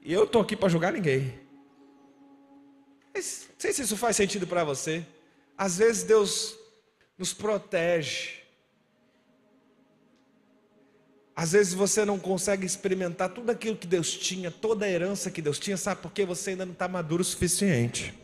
E 0.00 0.10
eu 0.10 0.24
estou 0.24 0.40
aqui 0.40 0.56
para 0.56 0.70
julgar 0.70 0.94
ninguém. 0.94 1.42
Mas, 3.14 3.46
não 3.48 3.56
sei 3.58 3.72
se 3.72 3.82
isso 3.82 3.96
faz 3.96 4.16
sentido 4.16 4.46
para 4.46 4.64
você. 4.64 5.06
Às 5.56 5.78
vezes 5.78 6.02
Deus 6.02 6.56
nos 7.18 7.32
protege. 7.32 8.42
Às 11.34 11.52
vezes 11.52 11.72
você 11.72 12.04
não 12.04 12.18
consegue 12.18 12.66
experimentar 12.66 13.30
tudo 13.30 13.50
aquilo 13.50 13.76
que 13.76 13.86
Deus 13.86 14.12
tinha, 14.12 14.50
toda 14.50 14.84
a 14.84 14.90
herança 14.90 15.30
que 15.30 15.40
Deus 15.40 15.58
tinha, 15.58 15.76
sabe 15.76 16.02
porque 16.02 16.24
você 16.26 16.50
ainda 16.50 16.66
não 16.66 16.72
está 16.72 16.86
maduro 16.88 17.22
o 17.22 17.24
suficiente. 17.24 18.14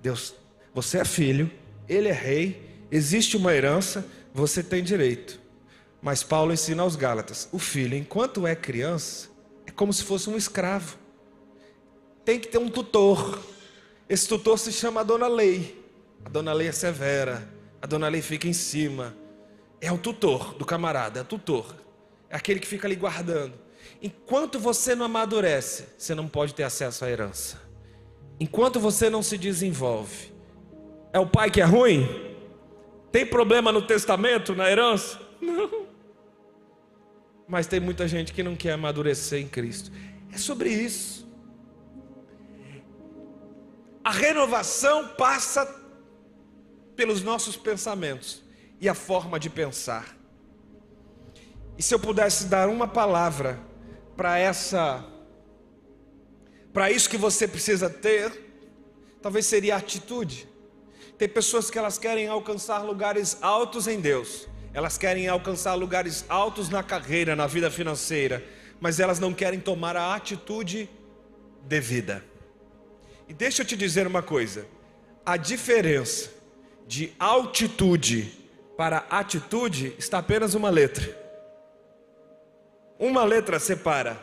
Deus, 0.00 0.34
você 0.72 0.98
é 0.98 1.04
filho, 1.04 1.50
ele 1.88 2.08
é 2.08 2.12
rei, 2.12 2.86
existe 2.90 3.36
uma 3.36 3.54
herança, 3.54 4.06
você 4.32 4.62
tem 4.62 4.82
direito. 4.82 5.38
Mas 6.00 6.22
Paulo 6.22 6.52
ensina 6.52 6.82
aos 6.82 6.96
Gálatas: 6.96 7.48
o 7.52 7.58
filho, 7.58 7.96
enquanto 7.96 8.46
é 8.46 8.54
criança, 8.54 9.28
é 9.66 9.70
como 9.70 9.92
se 9.92 10.04
fosse 10.04 10.30
um 10.30 10.36
escravo 10.36 10.96
tem 12.28 12.38
que 12.38 12.46
ter 12.48 12.58
um 12.58 12.68
tutor. 12.68 13.40
Esse 14.06 14.28
tutor 14.28 14.58
se 14.58 14.70
chama 14.70 15.00
a 15.00 15.02
dona 15.02 15.26
Lei. 15.26 15.82
A 16.22 16.28
dona 16.28 16.52
Lei 16.52 16.68
é 16.68 16.72
severa. 16.72 17.48
A 17.80 17.86
dona 17.86 18.06
Lei 18.06 18.20
fica 18.20 18.46
em 18.46 18.52
cima. 18.52 19.16
É 19.80 19.90
o 19.90 19.96
tutor 19.96 20.52
do 20.52 20.66
camarada, 20.66 21.20
é 21.20 21.22
o 21.22 21.24
tutor. 21.24 21.74
É 22.28 22.36
aquele 22.36 22.60
que 22.60 22.66
fica 22.66 22.86
ali 22.86 22.96
guardando. 22.96 23.54
Enquanto 24.02 24.58
você 24.58 24.94
não 24.94 25.06
amadurece, 25.06 25.86
você 25.96 26.14
não 26.14 26.28
pode 26.28 26.52
ter 26.52 26.64
acesso 26.64 27.02
à 27.02 27.10
herança. 27.10 27.62
Enquanto 28.38 28.78
você 28.78 29.08
não 29.08 29.22
se 29.22 29.38
desenvolve, 29.38 30.30
é 31.14 31.18
o 31.18 31.26
pai 31.26 31.50
que 31.50 31.62
é 31.62 31.64
ruim? 31.64 32.06
Tem 33.10 33.24
problema 33.24 33.72
no 33.72 33.80
testamento, 33.80 34.54
na 34.54 34.70
herança? 34.70 35.18
Não. 35.40 35.86
Mas 37.48 37.66
tem 37.66 37.80
muita 37.80 38.06
gente 38.06 38.34
que 38.34 38.42
não 38.42 38.54
quer 38.54 38.72
amadurecer 38.72 39.40
em 39.40 39.48
Cristo. 39.48 39.90
É 40.30 40.36
sobre 40.36 40.68
isso. 40.68 41.26
A 44.08 44.10
renovação 44.10 45.06
passa 45.06 45.66
pelos 46.96 47.22
nossos 47.22 47.58
pensamentos 47.58 48.42
e 48.80 48.88
a 48.88 48.94
forma 48.94 49.38
de 49.38 49.50
pensar. 49.50 50.16
E 51.76 51.82
se 51.82 51.94
eu 51.94 52.00
pudesse 52.00 52.46
dar 52.46 52.70
uma 52.70 52.88
palavra 52.88 53.60
para 54.16 54.38
essa 54.38 55.04
para 56.72 56.90
isso 56.90 57.10
que 57.10 57.18
você 57.18 57.46
precisa 57.46 57.90
ter, 57.90 58.32
talvez 59.20 59.44
seria 59.44 59.76
atitude. 59.76 60.48
Tem 61.18 61.28
pessoas 61.28 61.70
que 61.70 61.78
elas 61.78 61.98
querem 61.98 62.28
alcançar 62.28 62.78
lugares 62.78 63.36
altos 63.42 63.86
em 63.86 64.00
Deus, 64.00 64.48
elas 64.72 64.96
querem 64.96 65.28
alcançar 65.28 65.74
lugares 65.74 66.24
altos 66.30 66.70
na 66.70 66.82
carreira, 66.82 67.36
na 67.36 67.46
vida 67.46 67.70
financeira, 67.70 68.42
mas 68.80 69.00
elas 69.00 69.20
não 69.20 69.34
querem 69.34 69.60
tomar 69.60 69.98
a 69.98 70.14
atitude 70.14 70.88
devida. 71.64 72.24
E 73.28 73.34
deixa 73.34 73.62
eu 73.62 73.66
te 73.66 73.76
dizer 73.76 74.06
uma 74.06 74.22
coisa: 74.22 74.66
a 75.24 75.36
diferença 75.36 76.30
de 76.86 77.12
altitude 77.18 78.32
para 78.76 79.04
atitude 79.10 79.94
está 79.98 80.18
apenas 80.18 80.54
uma 80.54 80.70
letra. 80.70 81.16
Uma 82.98 83.24
letra 83.24 83.58
separa. 83.58 84.18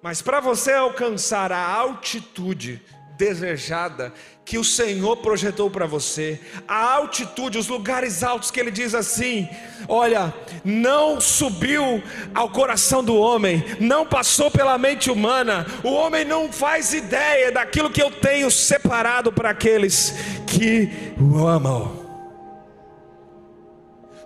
Mas 0.00 0.22
para 0.22 0.40
você 0.40 0.72
alcançar 0.72 1.52
a 1.52 1.66
altitude 1.66 2.82
desejada 3.20 4.14
que 4.46 4.56
o 4.56 4.64
Senhor 4.64 5.18
projetou 5.18 5.70
para 5.70 5.86
você, 5.86 6.40
a 6.66 6.94
altitude, 6.94 7.58
os 7.58 7.68
lugares 7.68 8.22
altos 8.22 8.50
que 8.50 8.58
ele 8.58 8.70
diz 8.70 8.94
assim: 8.94 9.46
olha, 9.86 10.32
não 10.64 11.20
subiu 11.20 12.02
ao 12.34 12.48
coração 12.48 13.04
do 13.04 13.14
homem, 13.14 13.62
não 13.78 14.06
passou 14.06 14.50
pela 14.50 14.78
mente 14.78 15.10
humana, 15.10 15.66
o 15.84 15.92
homem 15.92 16.24
não 16.24 16.50
faz 16.50 16.94
ideia 16.94 17.52
daquilo 17.52 17.90
que 17.90 18.02
eu 18.02 18.10
tenho 18.10 18.50
separado 18.50 19.30
para 19.30 19.50
aqueles 19.50 20.14
que 20.46 20.88
o 21.20 21.46
amam. 21.46 22.00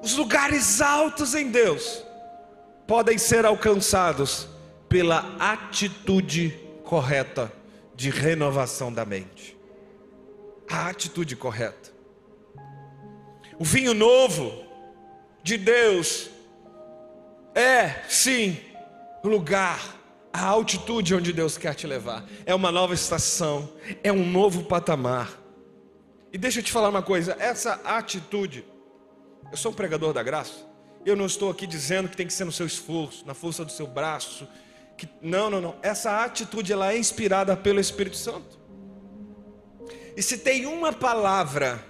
Os 0.01 0.15
lugares 0.15 0.81
altos 0.81 1.35
em 1.35 1.51
Deus 1.51 2.05
podem 2.87 3.19
ser 3.19 3.45
alcançados 3.45 4.47
pela 4.89 5.35
atitude 5.41 6.51
correta 6.85 7.51
de 7.95 8.11
renovação 8.11 8.93
da 8.93 9.05
mente. 9.05 9.57
A 10.69 10.89
atitude 10.89 11.37
correta. 11.37 11.93
O 13.59 13.65
vinho 13.65 13.95
novo 13.95 14.65
de 15.43 15.57
Deus 15.57 16.31
é, 17.55 18.03
sim, 18.09 18.59
lugar, 19.23 19.81
a 20.33 20.45
altitude 20.45 21.15
onde 21.15 21.33
Deus 21.33 21.57
quer 21.57 21.75
te 21.75 21.87
levar. 21.87 22.25
É 22.45 22.53
uma 22.53 22.73
nova 22.73 22.95
estação, 22.95 23.71
é 24.03 24.13
um 24.13 24.29
novo 24.29 24.65
patamar. 24.65 25.41
E 26.33 26.39
deixa 26.39 26.59
eu 26.59 26.65
te 26.65 26.73
falar 26.73 26.89
uma 26.89 27.03
coisa: 27.03 27.37
essa 27.39 27.75
atitude, 27.85 28.65
eu 29.53 29.57
sou 29.57 29.71
um 29.71 29.75
pregador 29.75 30.13
da 30.13 30.23
graça. 30.23 30.67
Eu 31.07 31.15
não 31.15 31.27
estou 31.27 31.51
aqui 31.51 31.67
dizendo 31.67 32.09
que 32.09 32.17
tem 32.17 32.27
que 32.27 32.33
ser 32.33 32.45
no 32.45 32.51
seu 32.51 32.67
esforço, 32.67 33.25
na 33.25 33.35
força 33.35 33.65
do 33.65 33.71
seu 33.71 33.87
braço. 33.87 34.49
Que, 34.97 35.09
não, 35.21 35.51
não, 35.51 35.61
não. 35.61 35.77
Essa 35.83 36.25
atitude 36.25 36.73
ela 36.73 36.93
é 36.93 36.99
inspirada 36.99 37.57
pelo 37.57 37.81
Espírito 37.81 38.17
Santo. 38.17 38.59
E 40.17 40.23
se 40.23 40.39
tem 40.39 40.67
uma 40.67 40.93
palavra, 40.93 41.83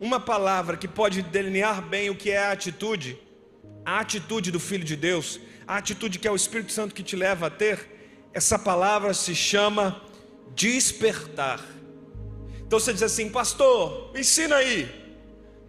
uma 0.00 0.20
palavra 0.20 0.76
que 0.76 0.86
pode 0.86 1.22
delinear 1.22 1.82
bem 1.82 2.08
o 2.08 2.14
que 2.14 2.30
é 2.30 2.38
a 2.38 2.52
atitude, 2.52 3.18
a 3.84 3.98
atitude 3.98 4.50
do 4.52 4.60
Filho 4.60 4.84
de 4.84 4.94
Deus, 4.94 5.40
a 5.66 5.76
atitude 5.76 6.18
que 6.18 6.28
é 6.28 6.30
o 6.30 6.36
Espírito 6.36 6.72
Santo 6.72 6.94
que 6.94 7.02
te 7.02 7.16
leva 7.16 7.48
a 7.48 7.50
ter, 7.50 8.28
essa 8.32 8.58
palavra 8.58 9.12
se 9.12 9.34
chama 9.34 10.00
despertar. 10.54 11.60
Então 12.64 12.78
você 12.78 12.92
diz 12.92 13.02
assim, 13.02 13.28
pastor, 13.28 14.12
ensina 14.16 14.56
aí. 14.56 14.88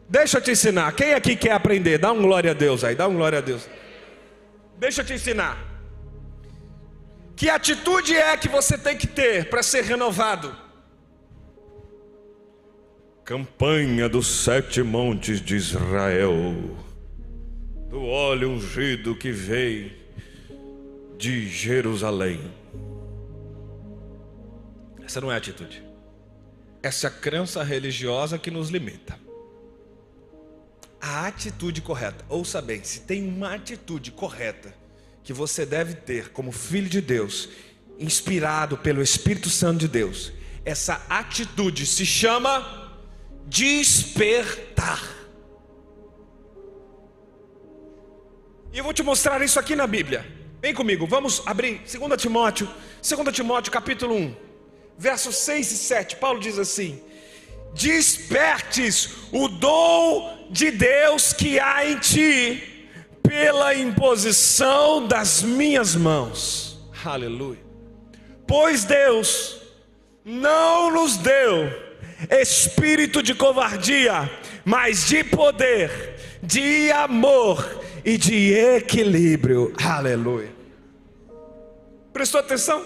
Deixa 0.07 0.37
eu 0.37 0.41
te 0.41 0.51
ensinar. 0.51 0.91
Quem 0.91 1.13
aqui 1.13 1.35
quer 1.35 1.53
aprender? 1.53 1.97
Dá 1.97 2.11
um 2.11 2.21
glória 2.21 2.51
a 2.51 2.53
Deus 2.53 2.83
aí, 2.83 2.95
dá 2.95 3.07
um 3.07 3.15
glória 3.15 3.39
a 3.39 3.41
Deus. 3.41 3.67
Deixa 4.77 5.01
eu 5.01 5.05
te 5.05 5.13
ensinar. 5.13 5.70
Que 7.41 7.49
atitude 7.49 8.15
é 8.15 8.37
que 8.37 8.47
você 8.47 8.77
tem 8.77 8.95
que 8.95 9.07
ter 9.07 9.49
para 9.49 9.63
ser 9.63 9.83
renovado? 9.83 10.55
Campanha 13.25 14.07
dos 14.07 14.27
sete 14.27 14.83
montes 14.83 15.41
de 15.41 15.55
Israel, 15.55 16.35
do 17.89 18.05
óleo 18.05 18.51
ungido 18.51 19.15
que 19.15 19.31
veio 19.31 19.91
de 21.17 21.49
Jerusalém. 21.49 22.39
Essa 25.03 25.19
não 25.19 25.31
é 25.31 25.33
a 25.33 25.37
atitude. 25.39 25.83
Essa 26.83 27.07
é 27.07 27.09
a 27.09 27.11
crença 27.11 27.63
religiosa 27.63 28.37
que 28.37 28.51
nos 28.51 28.69
limita 28.69 29.17
a 31.01 31.25
atitude 31.25 31.81
correta. 31.81 32.23
Ouça 32.29 32.61
bem, 32.61 32.83
se 32.83 32.99
tem 32.99 33.27
uma 33.27 33.55
atitude 33.55 34.11
correta 34.11 34.79
que 35.23 35.33
você 35.33 35.65
deve 35.65 35.93
ter 35.95 36.29
como 36.29 36.51
filho 36.51 36.89
de 36.89 37.01
Deus, 37.01 37.49
inspirado 37.99 38.77
pelo 38.77 39.01
Espírito 39.01 39.49
Santo 39.49 39.79
de 39.79 39.87
Deus, 39.87 40.31
essa 40.65 41.05
atitude 41.09 41.85
se 41.85 42.05
chama 42.05 42.99
despertar. 43.45 45.01
E 48.73 48.77
eu 48.77 48.83
vou 48.83 48.93
te 48.93 49.03
mostrar 49.03 49.41
isso 49.41 49.59
aqui 49.59 49.75
na 49.75 49.85
Bíblia. 49.85 50.25
Vem 50.61 50.73
comigo, 50.73 51.05
vamos 51.05 51.41
abrir 51.45 51.81
2 51.91 52.21
Timóteo, 52.21 52.69
2 53.01 53.35
Timóteo 53.35 53.71
capítulo 53.71 54.15
1, 54.15 54.35
versos 54.97 55.35
6 55.37 55.71
e 55.71 55.77
7. 55.77 56.15
Paulo 56.17 56.39
diz 56.39 56.57
assim: 56.57 57.01
despertes 57.73 59.09
o 59.31 59.47
dom 59.47 60.47
de 60.49 60.71
Deus 60.71 61.33
que 61.33 61.59
há 61.59 61.85
em 61.89 61.97
ti, 61.97 62.70
pela 63.31 63.73
imposição 63.73 65.07
das 65.07 65.41
minhas 65.41 65.95
mãos. 65.95 66.77
Aleluia. 67.05 67.61
Pois 68.45 68.83
Deus 68.83 69.61
não 70.25 70.91
nos 70.91 71.15
deu 71.15 71.71
espírito 72.29 73.23
de 73.23 73.33
covardia, 73.33 74.29
mas 74.65 75.07
de 75.07 75.23
poder, 75.23 76.39
de 76.43 76.91
amor 76.91 77.81
e 78.03 78.17
de 78.17 78.53
equilíbrio. 78.53 79.73
Aleluia. 79.81 80.51
Prestou 82.11 82.41
atenção? 82.41 82.85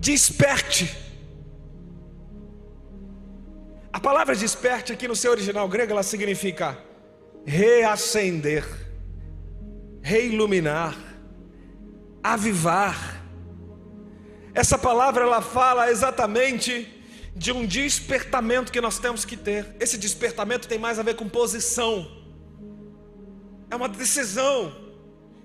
Desperte 0.00 1.04
a 3.92 4.00
palavra 4.00 4.34
desperte 4.34 4.92
aqui 4.92 5.06
no 5.06 5.14
seu 5.14 5.30
original 5.30 5.68
grego, 5.68 5.92
ela 5.92 6.02
significa 6.02 6.76
reacender, 7.46 8.64
reiluminar, 10.04 10.94
avivar. 12.22 13.22
Essa 14.52 14.76
palavra 14.76 15.24
ela 15.24 15.40
fala 15.40 15.90
exatamente 15.90 16.86
de 17.34 17.50
um 17.50 17.64
despertamento 17.64 18.70
que 18.70 18.82
nós 18.82 18.98
temos 18.98 19.24
que 19.24 19.34
ter. 19.34 19.74
Esse 19.80 19.96
despertamento 19.96 20.68
tem 20.68 20.78
mais 20.78 20.98
a 20.98 21.02
ver 21.02 21.14
com 21.16 21.26
posição. 21.26 22.06
É 23.70 23.74
uma 23.74 23.88
decisão. 23.88 24.76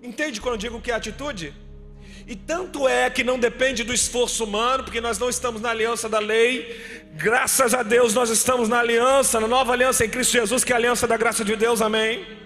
Entende 0.04 0.41
quando 0.41 0.56
eu 0.56 0.60
digo 0.60 0.82
que 0.82 0.91
é 0.91 0.93
atitude? 0.93 1.56
E 2.28 2.36
tanto 2.36 2.86
é 2.86 3.10
que 3.10 3.24
não 3.24 3.39
depende 3.39 3.86
do 3.86 3.93
esforço 3.93 4.43
humano, 4.43 4.84
porque 4.84 5.00
nós 5.00 5.17
não 5.17 5.30
estamos 5.30 5.62
na 5.62 5.69
aliança 5.69 6.10
da 6.10 6.19
lei. 6.19 7.08
Graças 7.13 7.74
a 7.74 7.82
Deus 7.82 8.13
nós 8.13 8.30
estamos 8.30 8.67
na 8.67 8.80
aliança, 8.80 9.39
na 9.39 9.48
nova 9.48 9.72
aliança 9.72 10.06
em 10.06 10.10
Cristo 10.10 10.34
Jesus, 10.34 10.65
que 10.65 10.74
é 10.74 10.76
a 10.76 10.80
aliança 10.80 11.08
da 11.08 11.15
graça 11.15 11.45
de 11.45 11.56
Deus. 11.56 11.82
Amém. 11.82 12.38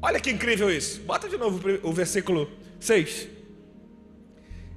Olha 0.00 0.20
que 0.20 0.30
incrível 0.30 0.70
isso. 0.70 1.00
Bota 1.00 1.28
de 1.28 1.36
novo 1.36 1.60
o 1.82 1.92
versículo 1.92 2.50
6. 2.78 3.28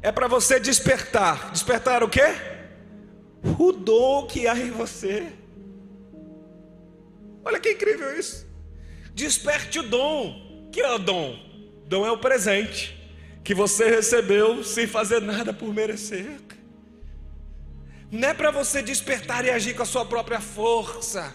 É 0.02 0.12
para 0.12 0.28
você 0.28 0.60
despertar. 0.60 1.52
Despertar 1.52 2.04
o 2.04 2.10
quê? 2.10 2.36
O 3.60 3.72
dom 3.72 4.26
que 4.26 4.48
há 4.48 4.58
em 4.58 4.72
você. 4.72 5.32
Olha 7.46 7.60
que 7.60 7.72
incrível 7.72 8.18
isso. 8.18 8.48
Desperte 9.14 9.80
o 9.80 9.84
dom. 9.84 10.70
Que 10.72 10.82
é 10.82 10.92
o 10.92 10.98
dom? 10.98 11.38
Dom 11.86 12.06
é 12.06 12.12
o 12.12 12.18
presente 12.18 12.98
que 13.44 13.54
você 13.54 13.90
recebeu 13.90 14.64
sem 14.64 14.88
fazer 14.88 15.22
nada 15.22 15.54
por 15.54 15.74
merecer. 15.74 16.40
Não 18.10 18.30
é 18.30 18.34
para 18.34 18.52
você 18.52 18.82
despertar 18.82 19.46
e 19.46 19.50
agir 19.50 19.76
com 19.76 19.84
a 19.84 19.86
sua 19.86 20.06
própria 20.06 20.40
força. 20.40 21.34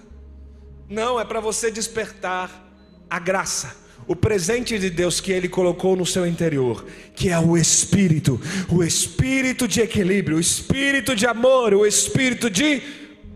Não, 0.88 1.18
é 1.18 1.24
para 1.24 1.40
você 1.40 1.70
despertar 1.70 2.65
a 3.08 3.18
graça, 3.18 3.76
o 4.06 4.14
presente 4.14 4.78
de 4.78 4.90
Deus 4.90 5.20
que 5.20 5.32
Ele 5.32 5.48
colocou 5.48 5.96
no 5.96 6.06
seu 6.06 6.26
interior, 6.26 6.86
que 7.14 7.30
é 7.30 7.38
o 7.38 7.56
Espírito, 7.56 8.40
o 8.68 8.82
Espírito 8.82 9.66
de 9.66 9.80
equilíbrio, 9.80 10.36
o 10.36 10.40
Espírito 10.40 11.14
de 11.14 11.26
amor, 11.26 11.74
o 11.74 11.86
Espírito 11.86 12.48
de 12.50 12.82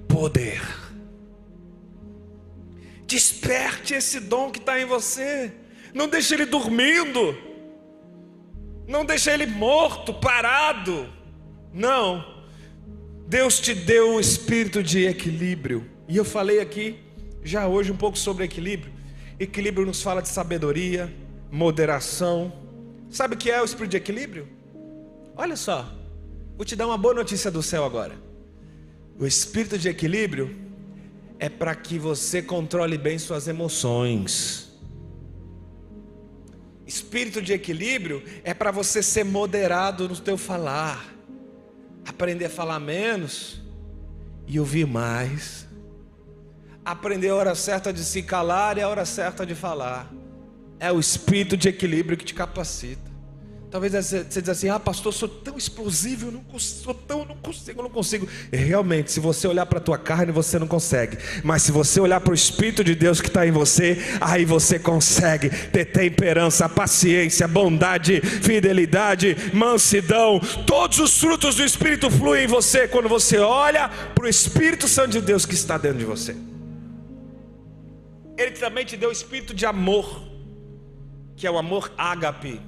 poder. 0.09 0.61
Desperte 3.07 3.95
esse 3.95 4.21
dom 4.21 4.51
que 4.51 4.59
está 4.61 4.81
em 4.81 4.85
você, 4.85 5.53
não 5.93 6.09
deixe 6.09 6.35
ele 6.35 6.47
dormindo. 6.47 7.37
Não 8.87 9.05
deixa 9.05 9.33
ele 9.33 9.47
morto, 9.47 10.13
parado. 10.13 11.09
Não. 11.73 12.43
Deus 13.27 13.61
te 13.61 13.73
deu 13.73 14.15
um 14.15 14.21
espírito 14.21 14.83
de 14.83 15.07
equilíbrio. 15.07 15.89
E 16.09 16.17
eu 16.17 16.25
falei 16.25 16.61
aqui 16.61 16.99
já 17.43 17.69
hoje 17.69 17.93
um 17.93 17.97
pouco 17.97 18.19
sobre 18.19 18.45
equilíbrio. 18.45 18.93
Equilíbrio 19.41 19.87
nos 19.87 20.03
fala 20.03 20.21
de 20.21 20.29
sabedoria, 20.29 21.11
moderação. 21.51 22.53
Sabe 23.09 23.35
o 23.35 23.39
que 23.39 23.51
é 23.51 23.63
o 23.63 23.65
espírito 23.65 23.93
de 23.93 23.97
equilíbrio? 23.97 24.47
Olha 25.35 25.57
só. 25.57 25.91
Vou 26.59 26.65
te 26.67 26.77
dar 26.77 26.87
uma 26.87 26.99
boa 26.99 27.15
notícia 27.15 27.51
do 27.51 27.63
céu 27.63 27.83
agora. 27.83 28.15
O 29.19 29.27
espírito 29.27 29.79
de 29.79 29.89
equilíbrio 29.89 30.55
é 31.39 31.49
para 31.49 31.75
que 31.75 31.99
você 31.99 32.43
controle 32.43 32.99
bem 32.99 33.19
suas 33.19 33.49
emoções. 33.49 34.79
Espírito 36.87 37.41
de 37.41 37.55
equilíbrio 37.55 38.23
é 38.45 38.53
para 38.53 38.71
você 38.71 39.03
ser 39.03 39.25
moderado 39.25 40.07
no 40.07 40.17
teu 40.19 40.37
falar, 40.37 41.15
aprender 42.05 42.45
a 42.45 42.51
falar 42.51 42.79
menos 42.79 43.63
e 44.47 44.61
ouvir 44.61 44.87
mais, 44.87 45.67
aprender 46.91 47.29
a 47.29 47.37
hora 47.37 47.55
certa 47.55 47.93
de 47.93 48.05
se 48.05 48.23
calar 48.23 48.77
e 48.77 48.83
a 48.83 48.89
hora 48.89 49.05
certa 49.05 49.47
de 49.47 49.55
falar. 49.55 50.11
É 50.79 50.91
o 50.91 50.99
espírito 50.99 51.57
de 51.57 51.69
equilíbrio 51.69 52.17
que 52.17 52.25
te 52.25 52.35
capacita. 52.35 53.11
Talvez 53.71 53.93
você 53.93 54.25
diz 54.25 54.49
assim: 54.49 54.69
ah, 54.69 54.81
pastor, 54.81 55.15
sou 55.15 55.29
tão 55.29 55.57
explosivo, 55.57 56.27
eu 56.27 56.33
não 56.33 56.41
consigo, 56.41 56.83
sou 56.83 56.95
tão, 56.95 57.25
não 57.25 57.37
consigo, 57.37 57.83
não 57.83 57.91
consigo. 57.91 58.29
Realmente, 58.51 59.13
se 59.13 59.21
você 59.21 59.47
olhar 59.47 59.65
para 59.67 59.79
a 59.79 59.81
tua 59.81 59.97
carne, 59.97 60.33
você 60.33 60.59
não 60.59 60.67
consegue. 60.67 61.17
Mas 61.45 61.63
se 61.63 61.71
você 61.71 62.01
olhar 62.01 62.21
para 62.21 62.33
o 62.33 62.35
Espírito 62.35 62.83
de 62.83 62.97
Deus 62.97 63.21
que 63.21 63.29
está 63.29 63.47
em 63.47 63.53
você, 63.53 63.97
aí 64.21 64.45
você 64.45 64.77
consegue 64.77 65.51
ter 65.69 65.85
temperança, 65.85 66.69
paciência, 66.69 67.47
bondade, 67.47 68.21
fidelidade, 68.21 69.37
mansidão. 69.53 70.41
Todos 70.67 70.99
os 70.99 71.21
frutos 71.21 71.55
do 71.55 71.65
Espírito 71.65 72.11
fluem 72.11 72.45
em 72.45 72.49
você 72.49 72.89
quando 72.89 73.09
você 73.09 73.39
olha 73.39 73.89
para 73.89 74.25
o 74.25 74.29
Espírito 74.29 74.89
Santo 74.89 75.11
de 75.11 75.21
Deus 75.21 75.47
que 75.47 75.55
está 75.55 75.79
dentro 75.79 75.99
de 75.99 76.05
você. 76.05 76.35
Ele 78.41 78.53
também 78.53 78.85
te 78.85 78.97
deu 78.97 79.11
o 79.11 79.13
espírito 79.13 79.53
de 79.55 79.67
amor, 79.67 80.23
que 81.37 81.47
é 81.47 81.51
o 81.51 81.59
amor 81.59 81.93
ágape 81.97 82.61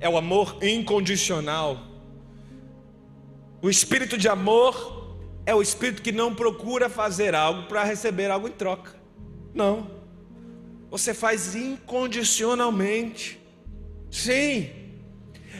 é 0.00 0.08
o 0.08 0.16
amor 0.16 0.56
incondicional. 0.62 1.86
O 3.60 3.68
espírito 3.68 4.16
de 4.16 4.26
amor 4.28 5.18
é 5.44 5.54
o 5.54 5.60
espírito 5.60 6.00
que 6.00 6.10
não 6.10 6.34
procura 6.34 6.88
fazer 6.88 7.34
algo 7.34 7.68
para 7.68 7.84
receber 7.84 8.30
algo 8.30 8.48
em 8.48 8.52
troca. 8.52 8.98
Não. 9.54 9.90
Você 10.90 11.12
faz 11.12 11.54
incondicionalmente. 11.54 13.38
Sim. 14.10 14.70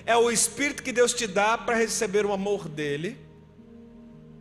É 0.06 0.16
o 0.16 0.30
espírito 0.30 0.82
que 0.82 0.92
Deus 0.92 1.12
te 1.12 1.26
dá 1.26 1.58
para 1.58 1.76
receber 1.76 2.24
o 2.24 2.32
amor 2.32 2.66
dele, 2.66 3.18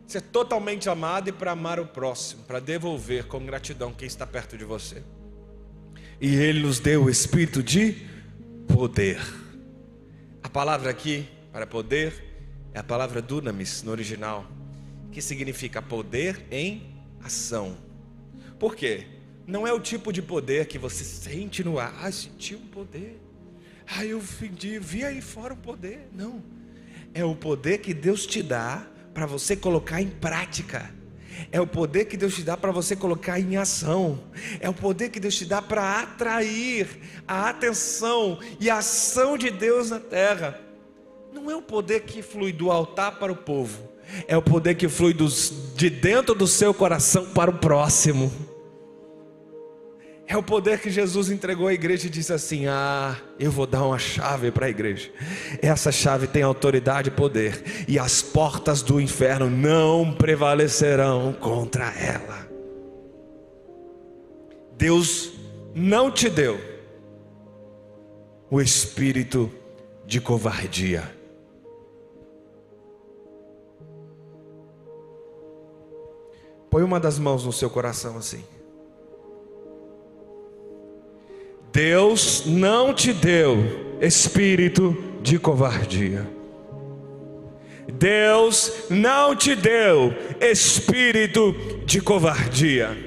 ser 0.09 0.21
totalmente 0.21 0.89
amado 0.89 1.29
e 1.29 1.31
para 1.31 1.51
amar 1.51 1.79
o 1.79 1.85
próximo, 1.85 2.43
para 2.45 2.59
devolver 2.59 3.25
com 3.27 3.45
gratidão 3.45 3.93
quem 3.93 4.07
está 4.07 4.25
perto 4.25 4.57
de 4.57 4.65
você. 4.65 5.03
E 6.19 6.33
ele 6.33 6.61
nos 6.61 6.79
deu 6.79 7.03
o 7.03 7.09
espírito 7.11 7.61
de 7.61 7.95
poder. 8.67 9.21
A 10.41 10.49
palavra 10.49 10.89
aqui 10.89 11.29
para 11.51 11.67
poder 11.67 12.11
é 12.73 12.79
a 12.79 12.83
palavra 12.83 13.21
dunamis 13.21 13.83
no 13.83 13.91
original, 13.91 14.49
que 15.11 15.21
significa 15.21 15.79
poder 15.79 16.43
em 16.49 16.91
ação. 17.23 17.77
Por 18.57 18.75
quê? 18.75 19.05
Não 19.45 19.67
é 19.67 19.71
o 19.71 19.79
tipo 19.79 20.11
de 20.11 20.23
poder 20.23 20.65
que 20.65 20.79
você 20.79 21.03
sente 21.03 21.63
no 21.63 21.77
ar, 21.77 21.93
ah, 22.01 22.11
senti 22.11 22.55
um 22.55 22.65
poder. 22.65 23.21
Ah, 23.85 24.03
eu 24.03 24.19
vi, 24.19 25.03
aí 25.03 25.21
fora 25.21 25.53
um 25.53 25.57
poder. 25.57 26.09
Não. 26.11 26.43
É 27.13 27.23
o 27.23 27.35
poder 27.35 27.77
que 27.77 27.93
Deus 27.93 28.25
te 28.25 28.41
dá 28.41 28.87
para 29.19 29.25
você 29.25 29.53
colocar 29.53 30.01
em 30.01 30.07
prática. 30.07 30.89
É 31.51 31.59
o 31.59 31.67
poder 31.67 32.05
que 32.05 32.15
Deus 32.15 32.35
te 32.35 32.41
dá 32.41 32.55
para 32.55 32.71
você 32.71 32.95
colocar 32.95 33.37
em 33.37 33.57
ação. 33.57 34.23
É 34.61 34.69
o 34.69 34.73
poder 34.73 35.09
que 35.09 35.19
Deus 35.19 35.35
te 35.35 35.43
dá 35.43 35.61
para 35.61 35.99
atrair 35.99 36.87
a 37.27 37.49
atenção 37.49 38.39
e 38.61 38.69
a 38.69 38.77
ação 38.77 39.37
de 39.37 39.49
Deus 39.49 39.89
na 39.89 39.99
terra. 39.99 40.57
Não 41.33 41.51
é 41.51 41.55
o 41.55 41.61
poder 41.61 42.03
que 42.03 42.21
flui 42.21 42.53
do 42.53 42.71
altar 42.71 43.19
para 43.19 43.29
o 43.29 43.35
povo. 43.35 43.89
É 44.25 44.37
o 44.37 44.41
poder 44.41 44.75
que 44.75 44.87
flui 44.87 45.13
dos, 45.13 45.73
de 45.75 45.89
dentro 45.89 46.33
do 46.33 46.47
seu 46.47 46.73
coração 46.73 47.25
para 47.31 47.51
o 47.51 47.57
próximo. 47.57 48.31
É 50.31 50.37
o 50.37 50.43
poder 50.43 50.79
que 50.79 50.91
Jesus 50.91 51.31
entregou 51.31 51.67
à 51.67 51.73
igreja 51.73 52.05
e 52.05 52.09
disse 52.09 52.31
assim: 52.31 52.67
Ah, 52.67 53.17
eu 53.39 53.49
vou 53.49 53.65
dar 53.65 53.83
uma 53.83 53.97
chave 53.97 54.51
para 54.51 54.67
a 54.67 54.69
igreja. 54.69 55.09
Essa 55.59 55.91
chave 55.91 56.27
tem 56.27 56.43
autoridade 56.43 57.09
e 57.09 57.11
poder, 57.11 57.63
e 57.87 57.97
as 57.97 58.21
portas 58.21 58.83
do 58.83 59.01
inferno 59.01 59.49
não 59.49 60.13
prevalecerão 60.13 61.33
contra 61.33 61.91
ela. 61.99 62.47
Deus 64.77 65.31
não 65.73 66.11
te 66.11 66.29
deu 66.29 66.61
o 68.51 68.61
espírito 68.61 69.51
de 70.05 70.21
covardia. 70.21 71.11
Põe 76.69 76.83
uma 76.83 76.99
das 76.99 77.17
mãos 77.17 77.43
no 77.43 77.51
seu 77.51 77.67
coração 77.71 78.15
assim. 78.15 78.43
Deus 81.71 82.45
não 82.45 82.93
te 82.93 83.13
deu 83.13 83.97
espírito 84.01 84.97
de 85.21 85.37
covardia. 85.37 86.27
Deus 87.93 88.85
não 88.89 89.35
te 89.35 89.55
deu 89.55 90.13
espírito 90.39 91.53
de 91.85 92.01
covardia. 92.01 92.97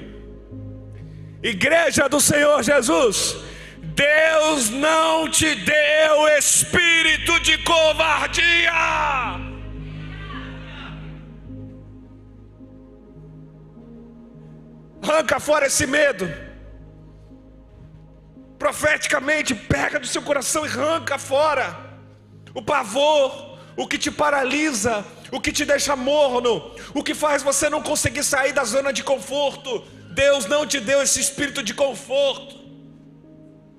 Igreja 1.41 2.07
do 2.07 2.21
Senhor 2.21 2.63
Jesus, 2.63 3.37
Deus 3.81 4.69
não 4.69 5.29
te 5.29 5.55
deu 5.55 6.27
espírito 6.37 7.39
de 7.41 7.57
covardia. 7.59 8.71
Arranca 15.01 15.39
fora 15.39 15.65
esse 15.65 15.85
medo 15.85 16.42
profeticamente, 18.57 19.53
pega 19.53 19.99
do 19.99 20.07
seu 20.07 20.21
coração 20.21 20.65
e 20.65 20.69
arranca 20.69 21.17
fora 21.17 21.93
o 22.53 22.61
pavor, 22.61 23.57
o 23.75 23.87
que 23.87 23.97
te 23.97 24.11
paralisa, 24.11 25.05
o 25.31 25.41
que 25.41 25.51
te 25.51 25.65
deixa 25.65 25.95
morno, 25.95 26.71
o 26.93 27.03
que 27.03 27.15
faz 27.15 27.41
você 27.41 27.69
não 27.69 27.81
conseguir 27.81 28.23
sair 28.23 28.53
da 28.53 28.63
zona 28.63 28.93
de 28.93 29.03
conforto. 29.03 29.81
Deus 30.11 30.45
não 30.45 30.65
te 30.65 30.79
deu 30.79 31.01
esse 31.01 31.19
espírito 31.19 31.63
de 31.63 31.73
conforto, 31.73 32.59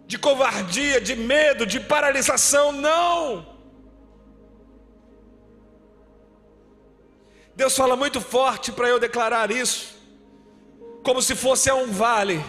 de 0.07 0.19
covardia, 0.19 1.01
de 1.01 1.15
medo, 1.15 1.65
de 1.65 1.79
paralisação, 1.79 2.73
não. 2.73 3.47
Deus 7.55 7.77
fala 7.77 7.95
muito 7.95 8.21
forte 8.21 8.73
para 8.73 8.89
eu 8.89 8.99
declarar 8.99 9.53
isso, 9.53 9.95
como 11.05 11.23
se 11.23 11.37
fosse 11.37 11.71
a 11.71 11.77
um 11.77 11.93
vale 11.93 12.45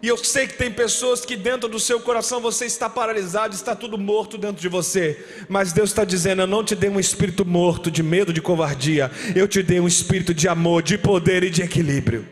e 0.00 0.06
eu 0.08 0.16
sei 0.16 0.46
que 0.46 0.54
tem 0.54 0.70
pessoas 0.70 1.24
que 1.24 1.36
dentro 1.36 1.68
do 1.68 1.80
seu 1.80 2.00
coração 2.00 2.40
você 2.40 2.66
está 2.66 2.88
paralisado, 2.88 3.54
está 3.54 3.74
tudo 3.74 3.98
morto 3.98 4.38
dentro 4.38 4.60
de 4.60 4.68
você. 4.68 5.24
Mas 5.48 5.72
Deus 5.72 5.90
está 5.90 6.04
dizendo: 6.04 6.42
Eu 6.42 6.46
não 6.46 6.62
te 6.62 6.76
dei 6.76 6.88
um 6.88 7.00
espírito 7.00 7.44
morto 7.44 7.90
de 7.90 8.02
medo, 8.02 8.32
de 8.32 8.40
covardia. 8.40 9.10
Eu 9.34 9.48
te 9.48 9.62
dei 9.62 9.80
um 9.80 9.88
espírito 9.88 10.32
de 10.32 10.46
amor, 10.46 10.82
de 10.82 10.96
poder 10.96 11.42
e 11.42 11.50
de 11.50 11.62
equilíbrio. 11.62 12.28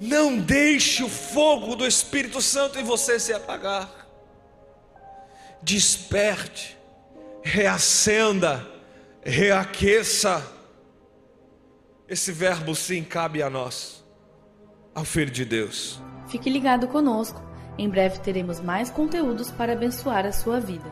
Não 0.00 0.38
deixe 0.38 1.02
o 1.02 1.08
fogo 1.08 1.74
do 1.74 1.86
Espírito 1.86 2.40
Santo 2.40 2.78
em 2.78 2.84
você 2.84 3.18
se 3.18 3.32
apagar. 3.32 4.06
Desperte, 5.60 6.78
reacenda, 7.42 8.64
reaqueça 9.24 10.57
esse 12.08 12.32
verbo 12.32 12.74
sim 12.74 13.04
cabe 13.04 13.42
a 13.42 13.50
nós, 13.50 14.02
ao 14.94 15.04
Filho 15.04 15.30
de 15.30 15.44
Deus. 15.44 16.00
Fique 16.26 16.48
ligado 16.48 16.88
conosco. 16.88 17.42
Em 17.76 17.88
breve 17.88 18.18
teremos 18.20 18.60
mais 18.60 18.90
conteúdos 18.90 19.50
para 19.50 19.74
abençoar 19.74 20.24
a 20.24 20.32
sua 20.32 20.58
vida. 20.58 20.90